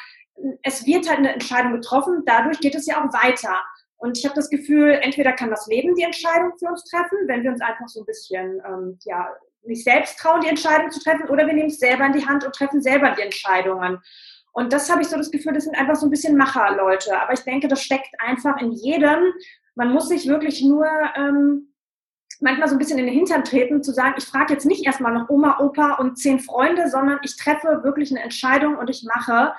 es 0.61 0.85
wird 0.85 1.09
halt 1.09 1.19
eine 1.19 1.33
Entscheidung 1.33 1.73
getroffen. 1.73 2.23
Dadurch 2.25 2.59
geht 2.59 2.75
es 2.75 2.85
ja 2.85 3.03
auch 3.03 3.13
weiter. 3.13 3.61
Und 4.03 4.17
ich 4.17 4.25
habe 4.25 4.35
das 4.35 4.49
Gefühl, 4.49 4.99
entweder 5.01 5.31
kann 5.31 5.49
das 5.49 5.65
Leben 5.67 5.95
die 5.95 6.03
Entscheidung 6.03 6.51
für 6.59 6.67
uns 6.67 6.83
treffen, 6.83 7.19
wenn 7.27 7.41
wir 7.41 7.51
uns 7.51 7.61
einfach 7.61 7.87
so 7.87 8.01
ein 8.01 8.05
bisschen 8.05 8.61
ähm, 8.67 8.99
ja, 9.05 9.29
nicht 9.63 9.85
selbst 9.85 10.19
trauen, 10.19 10.41
die 10.41 10.49
Entscheidung 10.49 10.91
zu 10.91 10.99
treffen, 10.99 11.29
oder 11.29 11.47
wir 11.47 11.53
nehmen 11.53 11.69
es 11.69 11.79
selber 11.79 12.05
in 12.07 12.11
die 12.11 12.27
Hand 12.27 12.43
und 12.43 12.53
treffen 12.53 12.81
selber 12.81 13.11
die 13.11 13.21
Entscheidungen. 13.21 13.99
Und 14.51 14.73
das 14.73 14.91
habe 14.91 15.01
ich 15.01 15.07
so 15.07 15.15
das 15.15 15.31
Gefühl, 15.31 15.53
das 15.53 15.63
sind 15.63 15.77
einfach 15.77 15.95
so 15.95 16.05
ein 16.05 16.09
bisschen 16.09 16.35
Macherleute. 16.35 17.17
Aber 17.17 17.31
ich 17.31 17.45
denke, 17.45 17.69
das 17.69 17.81
steckt 17.81 18.09
einfach 18.19 18.59
in 18.59 18.73
jedem. 18.73 19.31
Man 19.75 19.93
muss 19.93 20.09
sich 20.09 20.27
wirklich 20.27 20.61
nur 20.61 20.85
ähm, 21.15 21.73
manchmal 22.41 22.67
so 22.67 22.75
ein 22.75 22.79
bisschen 22.79 22.99
in 22.99 23.05
den 23.05 23.15
Hintern 23.15 23.45
treten, 23.45 23.83
zu 23.83 23.93
sagen, 23.93 24.15
ich 24.17 24.25
frage 24.25 24.51
jetzt 24.51 24.65
nicht 24.65 24.85
erstmal 24.85 25.13
noch 25.13 25.29
Oma, 25.29 25.59
Opa 25.61 25.93
und 25.93 26.17
zehn 26.17 26.41
Freunde, 26.41 26.89
sondern 26.89 27.19
ich 27.23 27.37
treffe 27.37 27.85
wirklich 27.85 28.11
eine 28.11 28.21
Entscheidung 28.21 28.75
und 28.75 28.89
ich 28.89 29.05
mache. 29.15 29.53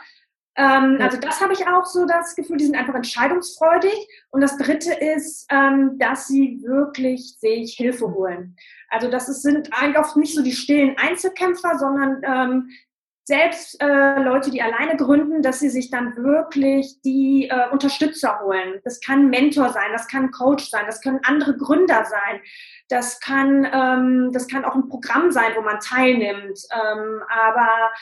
Ähm, 0.57 0.99
also 1.01 1.19
das 1.19 1.41
habe 1.41 1.53
ich 1.53 1.67
auch 1.67 1.85
so 1.85 2.07
das 2.07 2.35
Gefühl, 2.37 2.59
die 2.59 2.67
sind 2.67 2.77
einfach 2.77 2.95
entscheidungsfreudig. 2.95 3.95
Und 4.31 4.41
das 4.41 4.57
Dritte 4.57 4.95
ist, 4.95 5.47
ähm, 5.51 5.99
dass 5.99 6.29
sie 6.29 6.61
wirklich 6.65 7.39
sich 7.39 7.75
Hilfe 7.77 8.13
holen. 8.13 8.57
Also 8.89 9.11
das 9.11 9.29
ist, 9.29 9.43
sind 9.43 9.71
eigentlich 9.73 9.99
oft 9.99 10.17
nicht 10.17 10.35
so 10.35 10.43
die 10.43 10.53
stillen 10.53 10.97
Einzelkämpfer, 10.97 11.79
sondern 11.79 12.21
ähm, 12.25 12.71
selbst 13.27 13.81
äh, 13.81 14.23
Leute, 14.23 14.51
die 14.51 14.61
alleine 14.61 14.97
gründen, 14.97 15.41
dass 15.41 15.61
sie 15.61 15.71
sich 15.71 15.91
dann 15.91 16.15
wirklich 16.17 17.01
die 17.03 17.49
äh, 17.51 17.71
Unterstützer 17.71 18.41
holen. 18.41 18.81
Das 18.85 19.01
kann 19.01 19.31
Mentor 19.31 19.71
sein, 19.71 19.93
das 19.93 20.09
kann 20.09 20.31
Coach 20.31 20.69
sein, 20.69 20.85
das 20.87 21.01
können 21.01 21.21
andere 21.25 21.57
Gründer 21.57 22.05
sein, 22.05 22.41
das 22.89 23.21
kann, 23.21 23.67
ähm, 23.73 24.31
das 24.33 24.47
kann 24.47 24.67
auch 24.67 24.75
ein 24.75 24.89
Programm 24.89 25.31
sein, 25.31 25.53
wo 25.57 25.63
man 25.63 25.81
teilnimmt. 25.81 26.61
Ähm, 26.71 27.23
aber 27.31 27.93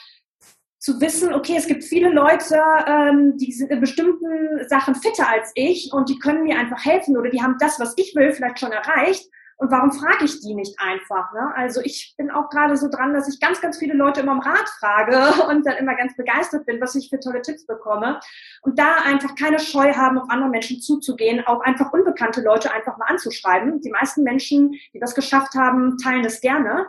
zu 0.83 1.01
wissen, 1.01 1.33
okay, 1.33 1.55
es 1.57 1.69
gibt 1.69 1.85
viele 1.85 2.11
Leute, 2.11 2.61
ähm, 2.89 3.37
die 3.39 3.53
sind 3.53 3.71
in 3.71 3.79
bestimmten 3.79 4.69
Sachen 4.69 4.97
fitter 4.97 5.29
als 5.29 5.53
ich 5.55 5.93
und 5.93 6.09
die 6.09 6.19
können 6.19 6.43
mir 6.43 6.59
einfach 6.59 6.85
helfen 6.85 7.17
oder 7.17 7.31
die 7.31 7.41
haben 7.41 7.57
das, 7.61 7.79
was 7.79 7.95
ich 7.97 8.17
will, 8.17 8.33
vielleicht 8.33 8.59
schon 8.59 8.73
erreicht. 8.73 9.31
Und 9.59 9.71
warum 9.71 9.93
frage 9.93 10.25
ich 10.25 10.41
die 10.41 10.55
nicht 10.57 10.75
einfach? 10.81 11.33
Ne? 11.35 11.53
Also 11.55 11.81
ich 11.83 12.17
bin 12.19 12.33
auch 12.33 12.51
gerade 12.51 12.77
so 12.77 12.89
dran, 12.89 13.15
dass 13.15 13.33
ich 13.33 13.39
ganz, 13.39 13.61
ganz 13.61 13.79
viele 13.79 13.95
Leute 13.95 14.23
immer 14.23 14.33
um 14.33 14.41
Rat 14.41 14.69
frage 14.81 15.45
und 15.49 15.65
dann 15.65 15.77
immer 15.77 15.95
ganz 15.95 16.17
begeistert 16.17 16.67
bin, 16.67 16.81
was 16.81 16.97
ich 16.97 17.11
für 17.11 17.21
tolle 17.21 17.43
Tipps 17.43 17.65
bekomme. 17.65 18.19
Und 18.63 18.77
da 18.77 18.97
einfach 19.05 19.37
keine 19.37 19.61
Scheu 19.61 19.95
haben, 19.95 20.19
auf 20.19 20.31
andere 20.31 20.51
Menschen 20.51 20.81
zuzugehen, 20.81 21.47
auch 21.47 21.61
einfach 21.61 21.93
unbekannte 21.93 22.41
Leute 22.41 22.73
einfach 22.73 22.99
mal 22.99 23.07
anzuschreiben. 23.07 23.81
Die 23.83 23.91
meisten 23.91 24.25
Menschen, 24.25 24.73
die 24.93 24.99
das 24.99 25.15
geschafft 25.15 25.55
haben, 25.55 25.97
teilen 25.97 26.25
das 26.25 26.41
gerne. 26.41 26.89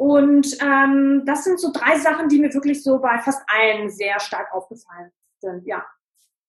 Und 0.00 0.56
ähm, 0.62 1.24
das 1.26 1.44
sind 1.44 1.60
so 1.60 1.70
drei 1.74 1.98
Sachen, 1.98 2.30
die 2.30 2.38
mir 2.38 2.54
wirklich 2.54 2.82
so 2.82 3.00
bei 3.00 3.18
fast 3.18 3.42
allen 3.46 3.90
sehr 3.90 4.18
stark 4.18 4.50
aufgefallen 4.50 5.12
sind, 5.40 5.66
ja. 5.66 5.84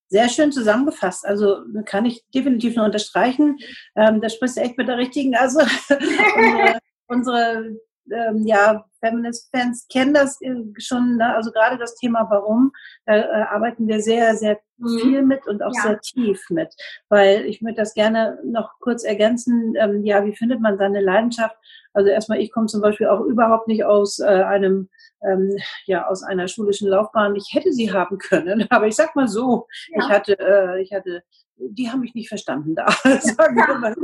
Sehr 0.07 0.29
schön 0.29 0.53
zusammengefasst. 0.53 1.25
Also 1.25 1.57
kann 1.83 2.05
ich 2.05 2.23
definitiv 2.33 2.77
nur 2.77 2.85
unterstreichen. 2.85 3.57
Ähm, 3.97 4.21
da 4.21 4.29
sprichst 4.29 4.55
du 4.55 4.61
echt 4.61 4.77
mit 4.77 4.87
der 4.87 4.97
richtigen. 4.97 5.35
Also 5.35 5.59
unsere, 5.59 6.79
unsere 7.07 7.77
ähm, 8.09 8.45
ja, 8.45 8.85
Feminist-Fans 8.99 9.87
kennen 9.91 10.13
das 10.13 10.39
schon. 10.77 11.17
Ne? 11.17 11.35
Also 11.35 11.51
gerade 11.51 11.77
das 11.77 11.95
Thema 11.95 12.27
Warum, 12.29 12.71
da 13.05 13.15
äh, 13.15 13.43
arbeiten 13.43 13.87
wir 13.87 14.01
sehr, 14.01 14.35
sehr 14.35 14.59
mhm. 14.77 14.99
viel 14.99 15.21
mit 15.23 15.47
und 15.47 15.61
auch 15.63 15.73
ja. 15.75 15.81
sehr 15.81 15.99
tief 15.99 16.49
mit. 16.49 16.73
Weil 17.09 17.45
ich 17.45 17.61
möchte 17.61 17.81
das 17.81 17.93
gerne 17.93 18.39
noch 18.43 18.71
kurz 18.79 19.03
ergänzen. 19.03 19.73
Ähm, 19.77 20.03
ja, 20.03 20.25
wie 20.25 20.35
findet 20.35 20.61
man 20.61 20.77
seine 20.77 21.01
Leidenschaft? 21.01 21.55
Also 21.93 22.09
erstmal, 22.09 22.39
ich 22.39 22.51
komme 22.51 22.67
zum 22.67 22.81
Beispiel 22.81 23.07
auch 23.07 23.21
überhaupt 23.21 23.67
nicht 23.67 23.83
aus 23.83 24.19
äh, 24.19 24.25
einem 24.25 24.89
ähm, 25.23 25.57
ja 25.85 26.07
aus 26.07 26.23
einer 26.23 26.47
schulischen 26.47 26.87
Laufbahn. 26.87 27.35
Ich 27.35 27.49
hätte 27.53 27.71
sie 27.71 27.91
haben 27.91 28.17
können, 28.17 28.65
aber 28.69 28.87
ich 28.87 28.95
sag 28.95 29.15
mal 29.15 29.27
so, 29.27 29.67
ja. 29.89 29.99
ich 29.99 30.09
hatte, 30.09 30.39
äh, 30.39 30.81
ich 30.81 30.93
hatte, 30.93 31.23
die 31.69 31.89
haben 31.89 32.01
mich 32.01 32.15
nicht 32.15 32.29
verstanden 32.29 32.75
da, 32.75 32.87
sagen 33.03 33.55
wir 33.55 33.77
mal, 33.77 33.95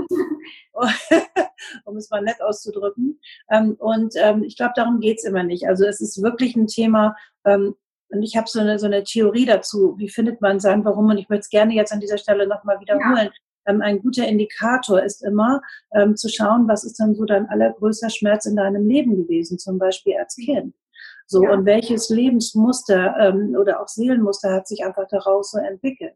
um 1.86 1.98
es 1.98 2.10
mal 2.10 2.22
nett 2.22 2.42
auszudrücken. 2.42 3.20
Ähm, 3.50 3.76
und 3.80 4.14
ähm, 4.18 4.44
ich 4.44 4.58
glaube, 4.58 4.74
darum 4.76 5.00
geht's 5.00 5.24
immer 5.24 5.44
nicht. 5.44 5.68
Also 5.68 5.86
es 5.86 6.02
ist 6.02 6.22
wirklich 6.22 6.56
ein 6.56 6.68
Thema. 6.68 7.16
Ähm, 7.46 7.76
und 8.10 8.24
ich 8.24 8.38
habe 8.38 8.48
so 8.48 8.60
eine, 8.60 8.80
so 8.80 8.86
eine 8.86 9.04
Theorie 9.04 9.46
dazu, 9.46 9.96
wie 9.98 10.08
findet 10.08 10.40
man 10.40 10.60
sein 10.60 10.86
Warum? 10.86 11.08
Und 11.08 11.18
ich 11.18 11.28
möchte 11.28 11.42
es 11.42 11.50
gerne 11.50 11.74
jetzt 11.74 11.92
an 11.92 12.00
dieser 12.00 12.18
Stelle 12.18 12.48
nochmal 12.48 12.80
wiederholen. 12.80 13.28
Ja 13.28 13.32
ein 13.70 14.02
guter 14.02 14.26
Indikator 14.26 15.04
ist 15.04 15.22
immer 15.26 15.62
zu 16.16 16.30
schauen, 16.30 16.70
was 16.70 16.86
ist 16.86 17.02
denn 17.02 17.16
so 17.16 17.26
dein 17.26 17.50
allergrößter 17.50 18.10
Schmerz 18.10 18.46
in 18.46 18.56
deinem 18.56 18.88
Leben 18.88 19.18
gewesen, 19.18 19.60
zum 19.60 19.78
Beispiel 19.78 20.16
als 20.18 20.38
mhm. 20.38 20.46
Kind. 20.46 20.76
So, 21.28 21.44
ja. 21.44 21.52
und 21.52 21.66
welches 21.66 22.10
Lebensmuster 22.10 23.16
ähm, 23.20 23.56
oder 23.60 23.82
auch 23.82 23.90
Seelenmuster 23.90 24.54
hat 24.54 24.68
sich 24.68 24.86
einfach 24.86 25.08
daraus 25.10 25.52
so 25.52 25.58
entwickelt. 25.60 26.14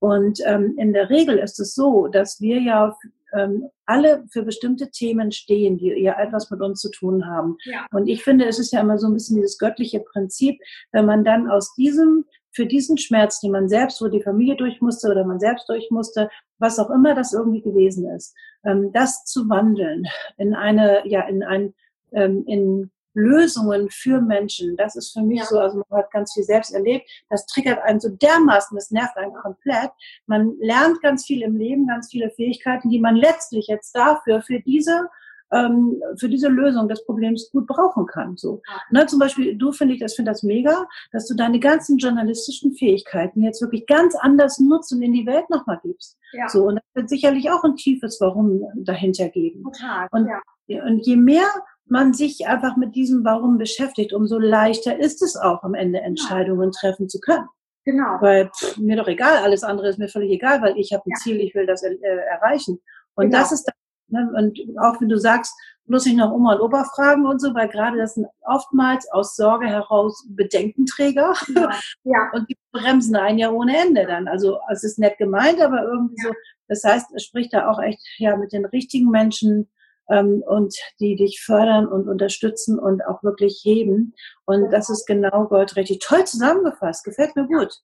Und 0.00 0.40
ähm, 0.44 0.74
in 0.78 0.92
der 0.92 1.10
Regel 1.10 1.38
ist 1.38 1.60
es 1.60 1.74
so, 1.74 2.08
dass 2.08 2.40
wir 2.40 2.60
ja 2.60 2.96
ähm, 3.32 3.68
alle 3.86 4.24
für 4.30 4.42
bestimmte 4.42 4.90
Themen 4.90 5.30
stehen, 5.30 5.78
die 5.78 5.88
ja 5.88 6.18
etwas 6.20 6.50
mit 6.50 6.60
uns 6.60 6.80
zu 6.80 6.90
tun 6.90 7.26
haben. 7.26 7.56
Ja. 7.64 7.86
Und 7.92 8.08
ich 8.08 8.24
finde, 8.24 8.46
es 8.46 8.58
ist 8.58 8.72
ja 8.72 8.80
immer 8.80 8.98
so 8.98 9.06
ein 9.06 9.14
bisschen 9.14 9.36
dieses 9.36 9.58
göttliche 9.58 10.00
Prinzip, 10.00 10.58
wenn 10.92 11.06
man 11.06 11.24
dann 11.24 11.48
aus 11.50 11.74
diesem 11.74 12.24
für 12.52 12.66
diesen 12.66 12.98
Schmerz, 12.98 13.40
den 13.40 13.52
man 13.52 13.68
selbst, 13.68 14.02
wo 14.02 14.08
die 14.08 14.22
Familie 14.22 14.56
durch 14.56 14.80
musste 14.80 15.08
oder 15.08 15.24
man 15.24 15.38
selbst 15.38 15.68
durch 15.68 15.88
musste, 15.90 16.28
was 16.58 16.78
auch 16.78 16.90
immer 16.90 17.14
das 17.14 17.32
irgendwie 17.32 17.62
gewesen 17.62 18.08
ist, 18.08 18.34
ähm, 18.64 18.90
das 18.92 19.24
zu 19.24 19.48
wandeln 19.48 20.06
in 20.36 20.54
eine, 20.54 21.06
ja, 21.06 21.22
in 21.28 21.42
ein, 21.42 21.74
ähm, 22.12 22.44
in 22.46 22.90
Lösungen 23.20 23.88
für 23.90 24.20
Menschen. 24.20 24.76
Das 24.76 24.96
ist 24.96 25.12
für 25.12 25.22
mich 25.22 25.40
ja. 25.40 25.44
so, 25.44 25.58
also 25.58 25.82
man 25.88 26.00
hat 26.00 26.10
ganz 26.10 26.32
viel 26.32 26.44
selbst 26.44 26.72
erlebt. 26.72 27.08
Das 27.28 27.46
triggert 27.46 27.80
einen 27.82 28.00
so 28.00 28.08
dermaßen, 28.08 28.76
das 28.76 28.90
nervt 28.90 29.16
einen 29.16 29.34
komplett. 29.34 29.90
Man 30.26 30.56
lernt 30.60 31.00
ganz 31.02 31.24
viel 31.26 31.42
im 31.42 31.56
Leben, 31.56 31.86
ganz 31.86 32.10
viele 32.10 32.30
Fähigkeiten, 32.30 32.90
die 32.90 33.00
man 33.00 33.16
letztlich 33.16 33.66
jetzt 33.68 33.94
dafür, 33.94 34.42
für 34.42 34.60
diese 34.60 35.08
ähm, 35.52 36.00
für 36.16 36.28
diese 36.28 36.48
Lösung 36.48 36.88
des 36.88 37.04
Problems 37.04 37.50
gut 37.50 37.66
brauchen 37.66 38.06
kann. 38.06 38.36
So. 38.36 38.62
Ne, 38.90 39.06
zum 39.06 39.18
Beispiel, 39.18 39.56
du 39.56 39.72
finde 39.72 39.94
ich, 39.94 40.00
das 40.00 40.14
finde 40.14 40.30
das 40.30 40.42
mega, 40.42 40.86
dass 41.12 41.26
du 41.26 41.34
deine 41.34 41.58
ganzen 41.58 41.98
journalistischen 41.98 42.74
Fähigkeiten 42.74 43.42
jetzt 43.42 43.60
wirklich 43.60 43.86
ganz 43.86 44.14
anders 44.14 44.58
nutzt 44.58 44.92
und 44.92 45.02
in 45.02 45.12
die 45.12 45.26
Welt 45.26 45.48
nochmal 45.50 45.80
gibst. 45.82 46.18
Ja. 46.32 46.48
So, 46.48 46.64
und 46.66 46.76
das 46.76 46.84
wird 46.94 47.08
sicherlich 47.08 47.50
auch 47.50 47.64
ein 47.64 47.76
tiefes 47.76 48.20
Warum 48.20 48.62
dahinter 48.76 49.28
geben. 49.28 49.64
Total, 49.64 50.08
und, 50.12 50.28
ja. 50.68 50.84
und 50.84 51.06
je 51.06 51.16
mehr 51.16 51.48
man 51.90 52.14
sich 52.14 52.46
einfach 52.46 52.76
mit 52.76 52.94
diesem 52.94 53.24
Warum 53.24 53.58
beschäftigt, 53.58 54.12
umso 54.12 54.38
leichter 54.38 54.98
ist 54.98 55.22
es 55.22 55.36
auch 55.36 55.62
am 55.62 55.74
Ende 55.74 56.00
Entscheidungen 56.00 56.72
treffen 56.72 57.08
zu 57.08 57.20
können. 57.20 57.46
Genau. 57.84 58.20
Weil 58.20 58.50
pff, 58.50 58.76
mir 58.76 58.96
doch 58.96 59.08
egal, 59.08 59.38
alles 59.38 59.62
andere 59.64 59.88
ist 59.88 59.98
mir 59.98 60.08
völlig 60.08 60.30
egal, 60.30 60.60
weil 60.62 60.76
ich 60.76 60.92
habe 60.92 61.02
ein 61.06 61.12
ja. 61.12 61.16
Ziel, 61.16 61.40
ich 61.40 61.54
will 61.54 61.66
das 61.66 61.82
äh, 61.82 61.96
erreichen. 62.02 62.80
Und 63.14 63.26
genau. 63.26 63.38
das 63.38 63.52
ist 63.52 63.70
Ne? 64.10 64.30
Und 64.36 64.58
auch 64.78 65.00
wenn 65.00 65.08
du 65.08 65.18
sagst, 65.18 65.54
muss 65.86 66.06
ich 66.06 66.14
noch 66.14 66.30
Oma 66.30 66.54
und 66.54 66.60
Opa 66.60 66.84
fragen 66.94 67.26
und 67.26 67.40
so, 67.40 67.52
weil 67.54 67.68
gerade 67.68 67.98
das 67.98 68.14
sind 68.14 68.26
oftmals 68.42 69.10
aus 69.10 69.34
Sorge 69.34 69.66
heraus 69.66 70.24
Bedenkenträger. 70.28 71.34
Ja. 71.54 71.70
ja. 72.04 72.30
Und 72.32 72.48
die 72.48 72.56
bremsen 72.70 73.16
einen 73.16 73.38
ja 73.38 73.50
ohne 73.50 73.76
Ende 73.76 74.06
dann. 74.06 74.28
Also 74.28 74.58
es 74.70 74.84
ist 74.84 75.00
nett 75.00 75.18
gemeint, 75.18 75.60
aber 75.60 75.82
irgendwie 75.82 76.14
ja. 76.22 76.28
so. 76.28 76.34
Das 76.68 76.84
heißt, 76.84 77.08
es 77.16 77.24
spricht 77.24 77.52
da 77.52 77.68
auch 77.68 77.80
echt 77.80 78.00
ja 78.18 78.36
mit 78.36 78.52
den 78.52 78.66
richtigen 78.66 79.10
Menschen 79.10 79.68
ähm, 80.10 80.42
und 80.46 80.74
die 80.98 81.16
dich 81.16 81.42
fördern 81.44 81.86
und 81.86 82.08
unterstützen 82.08 82.78
und 82.78 83.04
auch 83.06 83.22
wirklich 83.22 83.60
heben. 83.64 84.14
Und 84.44 84.70
das 84.70 84.90
ist 84.90 85.06
genau 85.06 85.46
goldrichtig. 85.46 86.00
Toll 86.00 86.24
zusammengefasst. 86.24 87.04
Gefällt 87.04 87.36
mir 87.36 87.46
gut. 87.46 87.74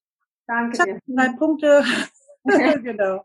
Danke 0.47 0.77
Zack. 0.77 1.01
Drei 1.07 1.29
Punkte. 1.39 1.85
genau. 2.83 3.25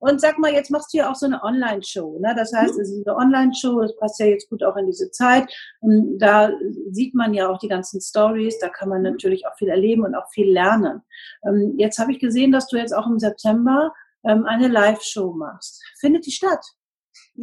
Und 0.00 0.18
sag 0.20 0.38
mal, 0.38 0.52
jetzt 0.52 0.70
machst 0.70 0.94
du 0.94 0.98
ja 0.98 1.10
auch 1.10 1.14
so 1.14 1.26
eine 1.26 1.42
Online-Show. 1.42 2.18
Ne? 2.20 2.34
Das 2.34 2.52
heißt, 2.54 2.74
mhm. 2.74 2.80
es 2.80 2.90
ist 2.90 3.06
eine 3.06 3.16
Online-Show, 3.16 3.82
das 3.82 3.94
passt 3.96 4.18
ja 4.18 4.26
jetzt 4.26 4.48
gut 4.48 4.64
auch 4.64 4.76
in 4.76 4.86
diese 4.86 5.10
Zeit. 5.10 5.44
Und 5.80 6.18
da 6.18 6.50
sieht 6.90 7.14
man 7.14 7.34
ja 7.34 7.48
auch 7.48 7.58
die 7.58 7.68
ganzen 7.68 8.00
Stories, 8.00 8.58
da 8.58 8.70
kann 8.70 8.88
man 8.88 9.02
mhm. 9.02 9.10
natürlich 9.10 9.46
auch 9.46 9.54
viel 9.56 9.68
erleben 9.68 10.04
und 10.04 10.14
auch 10.14 10.28
viel 10.32 10.50
lernen. 10.50 11.02
Ähm, 11.46 11.74
jetzt 11.76 11.98
habe 11.98 12.12
ich 12.12 12.18
gesehen, 12.18 12.50
dass 12.50 12.66
du 12.68 12.78
jetzt 12.78 12.96
auch 12.96 13.06
im 13.06 13.18
September 13.18 13.92
ähm, 14.24 14.46
eine 14.46 14.68
Live-Show 14.68 15.34
machst. 15.34 15.82
Findet 15.98 16.24
die 16.24 16.32
statt? 16.32 16.64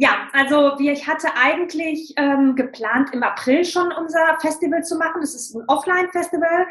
Ja, 0.00 0.28
also 0.32 0.78
ich 0.78 1.08
hatte 1.08 1.26
eigentlich 1.34 2.14
ähm, 2.16 2.54
geplant, 2.54 3.10
im 3.12 3.24
April 3.24 3.64
schon 3.64 3.90
unser 3.90 4.38
Festival 4.40 4.84
zu 4.84 4.96
machen. 4.96 5.20
Das 5.22 5.34
ist 5.34 5.56
ein 5.56 5.64
Offline-Festival. 5.66 6.68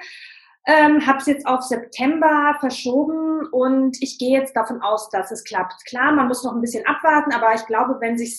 Ähm, 0.66 1.06
habe 1.06 1.18
es 1.18 1.26
jetzt 1.26 1.46
auf 1.46 1.62
September 1.62 2.56
verschoben 2.62 3.46
und 3.52 4.02
ich 4.02 4.18
gehe 4.18 4.40
jetzt 4.40 4.56
davon 4.56 4.82
aus, 4.82 5.10
dass 5.10 5.30
es 5.32 5.44
klappt. 5.44 5.84
Klar, 5.86 6.14
man 6.14 6.30
muss 6.30 6.46
noch 6.46 6.54
ein 6.54 6.62
bisschen 6.62 6.86
abwarten, 6.86 7.34
aber 7.34 7.54
ich 7.54 7.66
glaube, 7.66 7.98
wenn 8.00 8.18
sich 8.18 8.34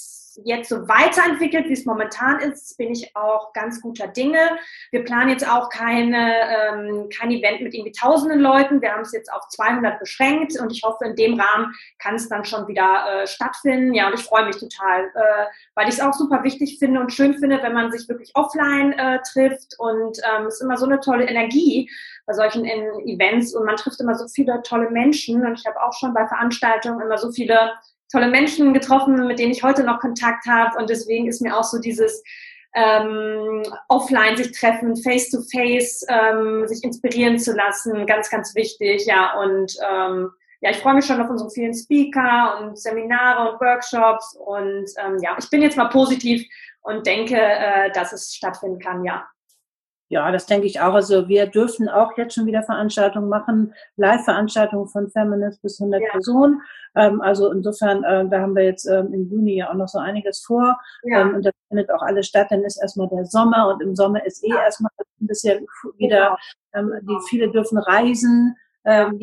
jetzt 0.45 0.69
so 0.69 0.89
weiterentwickelt, 0.89 1.69
wie 1.69 1.73
es 1.73 1.85
momentan 1.85 2.41
ist, 2.41 2.77
bin 2.79 2.93
ich 2.93 3.15
auch 3.17 3.53
ganz 3.53 3.81
guter 3.81 4.09
Dinge. 4.09 4.39
Wir 4.91 5.05
planen 5.05 5.31
jetzt 5.31 5.49
auch 5.49 5.69
keine, 5.69 6.35
ähm, 6.49 7.09
kein 7.17 7.31
Event 7.31 7.63
mit 7.63 7.75
irgendwie 7.75 7.93
tausenden 7.93 8.41
Leuten. 8.41 8.81
Wir 8.81 8.93
haben 8.93 9.03
es 9.03 9.13
jetzt 9.13 9.33
auf 9.33 9.49
200 9.49 9.99
beschränkt 9.99 10.59
und 10.61 10.73
ich 10.73 10.83
hoffe, 10.83 11.05
in 11.07 11.17
dem 11.17 11.41
Rahmen 11.41 11.75
kann 11.99 12.15
es 12.15 12.29
dann 12.29 12.45
schon 12.45 12.69
wieder 12.69 13.23
äh, 13.23 13.27
stattfinden. 13.27 13.95
Ja, 13.95 14.09
und 14.09 14.15
ich 14.15 14.25
freue 14.25 14.47
mich 14.47 14.57
total, 14.57 15.05
äh, 15.15 15.47
weil 15.75 15.89
ich 15.89 15.95
es 15.95 16.01
auch 16.01 16.15
super 16.15 16.43
wichtig 16.43 16.79
finde 16.79 17.01
und 17.01 17.13
schön 17.13 17.39
finde, 17.39 17.63
wenn 17.63 17.75
man 17.75 17.91
sich 17.91 18.09
wirklich 18.09 18.31
offline 18.35 18.93
äh, 18.93 19.21
trifft 19.33 19.75
und 19.79 20.19
ähm, 20.19 20.47
es 20.47 20.55
ist 20.55 20.63
immer 20.63 20.77
so 20.77 20.87
eine 20.87 21.01
tolle 21.01 21.27
Energie 21.27 21.91
bei 22.27 22.35
solchen 22.35 22.65
Events 22.67 23.55
und 23.55 23.65
man 23.65 23.77
trifft 23.77 24.01
immer 24.01 24.15
so 24.15 24.29
viele 24.29 24.61
tolle 24.63 24.91
Menschen 24.91 25.47
und 25.47 25.59
ich 25.59 25.67
habe 25.67 25.81
auch 25.83 25.95
schon 25.95 26.13
bei 26.13 26.27
Veranstaltungen 26.27 27.01
immer 27.01 27.17
so 27.17 27.33
viele 27.33 27.73
tolle 28.11 28.29
Menschen 28.29 28.73
getroffen, 28.73 29.27
mit 29.27 29.39
denen 29.39 29.53
ich 29.53 29.63
heute 29.63 29.85
noch 29.85 30.01
Kontakt 30.01 30.47
habe. 30.47 30.79
Und 30.79 30.91
deswegen 30.91 31.27
ist 31.27 31.41
mir 31.41 31.57
auch 31.57 31.65
so 31.65 31.79
dieses 31.79 32.23
ähm, 32.75 33.63
offline 33.89 34.37
sich 34.37 34.53
treffen, 34.53 34.97
face 34.97 35.31
to 35.31 35.41
face, 35.53 36.05
ähm, 36.09 36.67
sich 36.67 36.85
inspirieren 36.85 37.39
zu 37.39 37.53
lassen, 37.53 38.07
ganz, 38.07 38.31
ganz 38.31 38.55
wichtig. 38.55 39.07
Ja, 39.07 39.39
und 39.41 39.75
ähm, 39.91 40.31
ja, 40.61 40.71
ich 40.71 40.79
freue 40.79 40.95
mich 40.95 41.07
schon 41.07 41.21
auf 41.21 41.31
unsere 41.31 41.51
vielen 41.51 41.75
Speaker 41.75 42.59
und 42.61 42.79
Seminare 42.79 43.53
und 43.53 43.61
Workshops. 43.61 44.37
Und 44.45 44.87
ähm, 44.99 45.19
ja, 45.23 45.37
ich 45.39 45.49
bin 45.51 45.63
jetzt 45.63 45.77
mal 45.77 45.89
positiv 45.89 46.47
und 46.83 47.07
denke, 47.07 47.37
äh, 47.37 47.91
dass 47.93 48.13
es 48.13 48.35
stattfinden 48.35 48.79
kann, 48.79 49.05
ja. 49.05 49.27
Ja, 50.11 50.33
das 50.33 50.47
denke 50.47 50.67
ich 50.67 50.81
auch. 50.81 50.95
Also 50.95 51.29
wir 51.29 51.47
dürfen 51.47 51.89
auch 51.89 52.17
jetzt 52.17 52.35
schon 52.35 52.47
wieder 52.47 52.63
Veranstaltungen 52.63 53.29
machen, 53.29 53.75
Live-Veranstaltungen 53.97 54.89
von 54.89 55.11
Feminist 55.11 55.61
bis 55.61 55.79
100 55.81 56.01
ja. 56.01 56.09
Personen. 56.13 56.63
Ähm, 56.95 57.21
also 57.21 57.53
insofern, 57.53 58.03
äh, 58.05 58.27
da 58.29 58.41
haben 58.41 58.57
wir 58.57 58.65
jetzt 58.65 58.87
ähm, 58.87 59.13
im 59.13 59.29
Juni 59.29 59.57
ja 59.57 59.71
auch 59.71 59.75
noch 59.75 59.89
so 59.89 59.99
einiges 59.99 60.43
vor. 60.45 60.81
Ja. 61.03 61.21
Ähm, 61.21 61.35
und 61.35 61.45
das 61.45 61.53
findet 61.69 61.91
auch 61.91 62.01
alles 62.01 62.27
statt. 62.27 62.47
Dann 62.51 62.65
ist 62.65 62.81
erstmal 62.81 63.09
der 63.09 63.27
Sommer 63.27 63.69
und 63.69 63.83
im 63.83 63.95
Sommer 63.95 64.25
ist 64.25 64.43
eh 64.45 64.49
ja. 64.49 64.63
erstmal 64.63 64.91
ein 65.21 65.27
bisschen 65.27 65.67
wieder, 65.99 66.39
genau. 66.73 66.95
ähm, 66.95 67.07
die 67.07 67.19
viele 67.29 67.51
dürfen 67.51 67.79
reisen. 67.79 68.57
Ähm. 68.85 69.21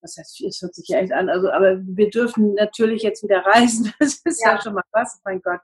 Das 0.00 0.16
heißt, 0.16 0.42
es 0.42 0.62
hört 0.62 0.76
sich 0.76 0.86
ja 0.86 0.98
echt 0.98 1.12
an. 1.12 1.28
Also, 1.28 1.50
aber 1.50 1.78
wir 1.80 2.08
dürfen 2.10 2.54
natürlich 2.54 3.02
jetzt 3.02 3.24
wieder 3.24 3.38
reisen. 3.44 3.92
Das 3.98 4.20
ist 4.24 4.44
ja, 4.44 4.52
ja 4.52 4.60
schon 4.60 4.74
mal 4.74 4.84
was, 4.92 5.20
mein 5.24 5.42
Gott. 5.42 5.60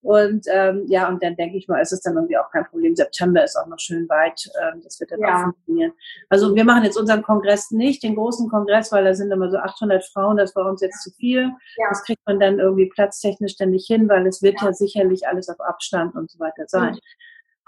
Und 0.00 0.46
ähm, 0.50 0.84
ja, 0.86 1.08
und 1.08 1.22
dann 1.22 1.34
denke 1.34 1.56
ich 1.56 1.66
mal, 1.66 1.80
ist 1.80 1.92
es 1.92 2.00
dann 2.00 2.14
irgendwie 2.14 2.38
auch 2.38 2.50
kein 2.50 2.64
Problem. 2.64 2.94
September 2.94 3.42
ist 3.42 3.56
auch 3.56 3.66
noch 3.66 3.80
schön 3.80 4.08
weit. 4.08 4.48
Ähm, 4.62 4.80
das 4.82 5.00
wird 5.00 5.10
dann 5.10 5.20
ja. 5.20 5.34
auch 5.34 5.42
funktionieren. 5.42 5.92
Also 6.28 6.54
wir 6.54 6.64
machen 6.64 6.84
jetzt 6.84 6.96
unseren 6.96 7.22
Kongress 7.22 7.72
nicht, 7.72 8.02
den 8.02 8.14
großen 8.14 8.48
Kongress, 8.48 8.92
weil 8.92 9.04
da 9.04 9.14
sind 9.14 9.32
immer 9.32 9.50
so 9.50 9.58
800 9.58 10.04
Frauen. 10.04 10.36
Das 10.36 10.54
war 10.54 10.66
uns 10.66 10.80
jetzt 10.80 11.02
zu 11.02 11.10
viel. 11.10 11.50
Ja. 11.76 11.88
Das 11.88 12.04
kriegt 12.04 12.24
man 12.26 12.38
dann 12.38 12.60
irgendwie 12.60 12.88
platztechnisch 12.88 13.52
ständig 13.52 13.86
hin, 13.86 14.08
weil 14.08 14.26
es 14.26 14.40
wird 14.40 14.60
ja, 14.60 14.68
ja 14.68 14.72
sicherlich 14.72 15.26
alles 15.26 15.48
auf 15.48 15.60
Abstand 15.60 16.14
und 16.14 16.30
so 16.30 16.38
weiter 16.38 16.64
sein. 16.68 16.98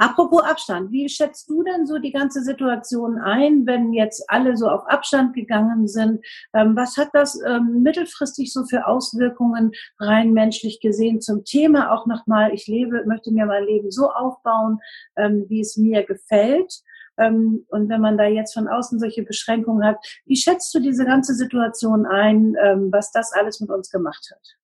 Apropos 0.01 0.43
Abstand, 0.43 0.93
wie 0.93 1.11
schätzt 1.11 1.51
du 1.51 1.63
denn 1.63 1.87
so 1.87 1.99
die 1.99 2.11
ganze 2.11 2.43
Situation 2.43 3.19
ein, 3.19 3.67
wenn 3.67 3.93
jetzt 3.93 4.25
alle 4.29 4.57
so 4.57 4.67
auf 4.67 4.87
Abstand 4.87 5.35
gegangen 5.35 5.89
sind? 5.89 6.25
Ähm, 6.55 6.75
was 6.75 6.97
hat 6.97 7.11
das 7.13 7.39
ähm, 7.47 7.83
mittelfristig 7.83 8.51
so 8.51 8.65
für 8.65 8.87
Auswirkungen 8.87 9.73
rein 9.99 10.33
menschlich 10.33 10.81
gesehen 10.81 11.21
zum 11.21 11.45
Thema 11.45 11.93
auch 11.93 12.07
nochmal, 12.07 12.55
ich 12.55 12.67
lebe, 12.67 13.05
möchte 13.05 13.31
mir 13.31 13.45
mein 13.45 13.65
Leben 13.65 13.91
so 13.91 14.11
aufbauen, 14.11 14.79
ähm, 15.17 15.45
wie 15.49 15.61
es 15.61 15.77
mir 15.77 16.03
gefällt? 16.05 16.81
Und 17.19 17.67
wenn 17.91 18.01
man 18.01 18.17
da 18.17 18.25
jetzt 18.25 18.55
von 18.55 18.67
außen 18.67 18.99
solche 18.99 19.23
Beschränkungen 19.23 19.85
hat, 19.85 19.99
wie 20.25 20.37
schätzt 20.37 20.75
du 20.75 20.81
diese 20.81 21.05
ganze 21.05 21.35
Situation 21.35 22.07
ein, 22.07 22.55
was 22.91 23.13
das 23.13 23.35
alles 23.35 23.61
mit 23.61 23.69
uns 23.69 23.91
gemacht 23.91 24.31
hat? 24.33 24.60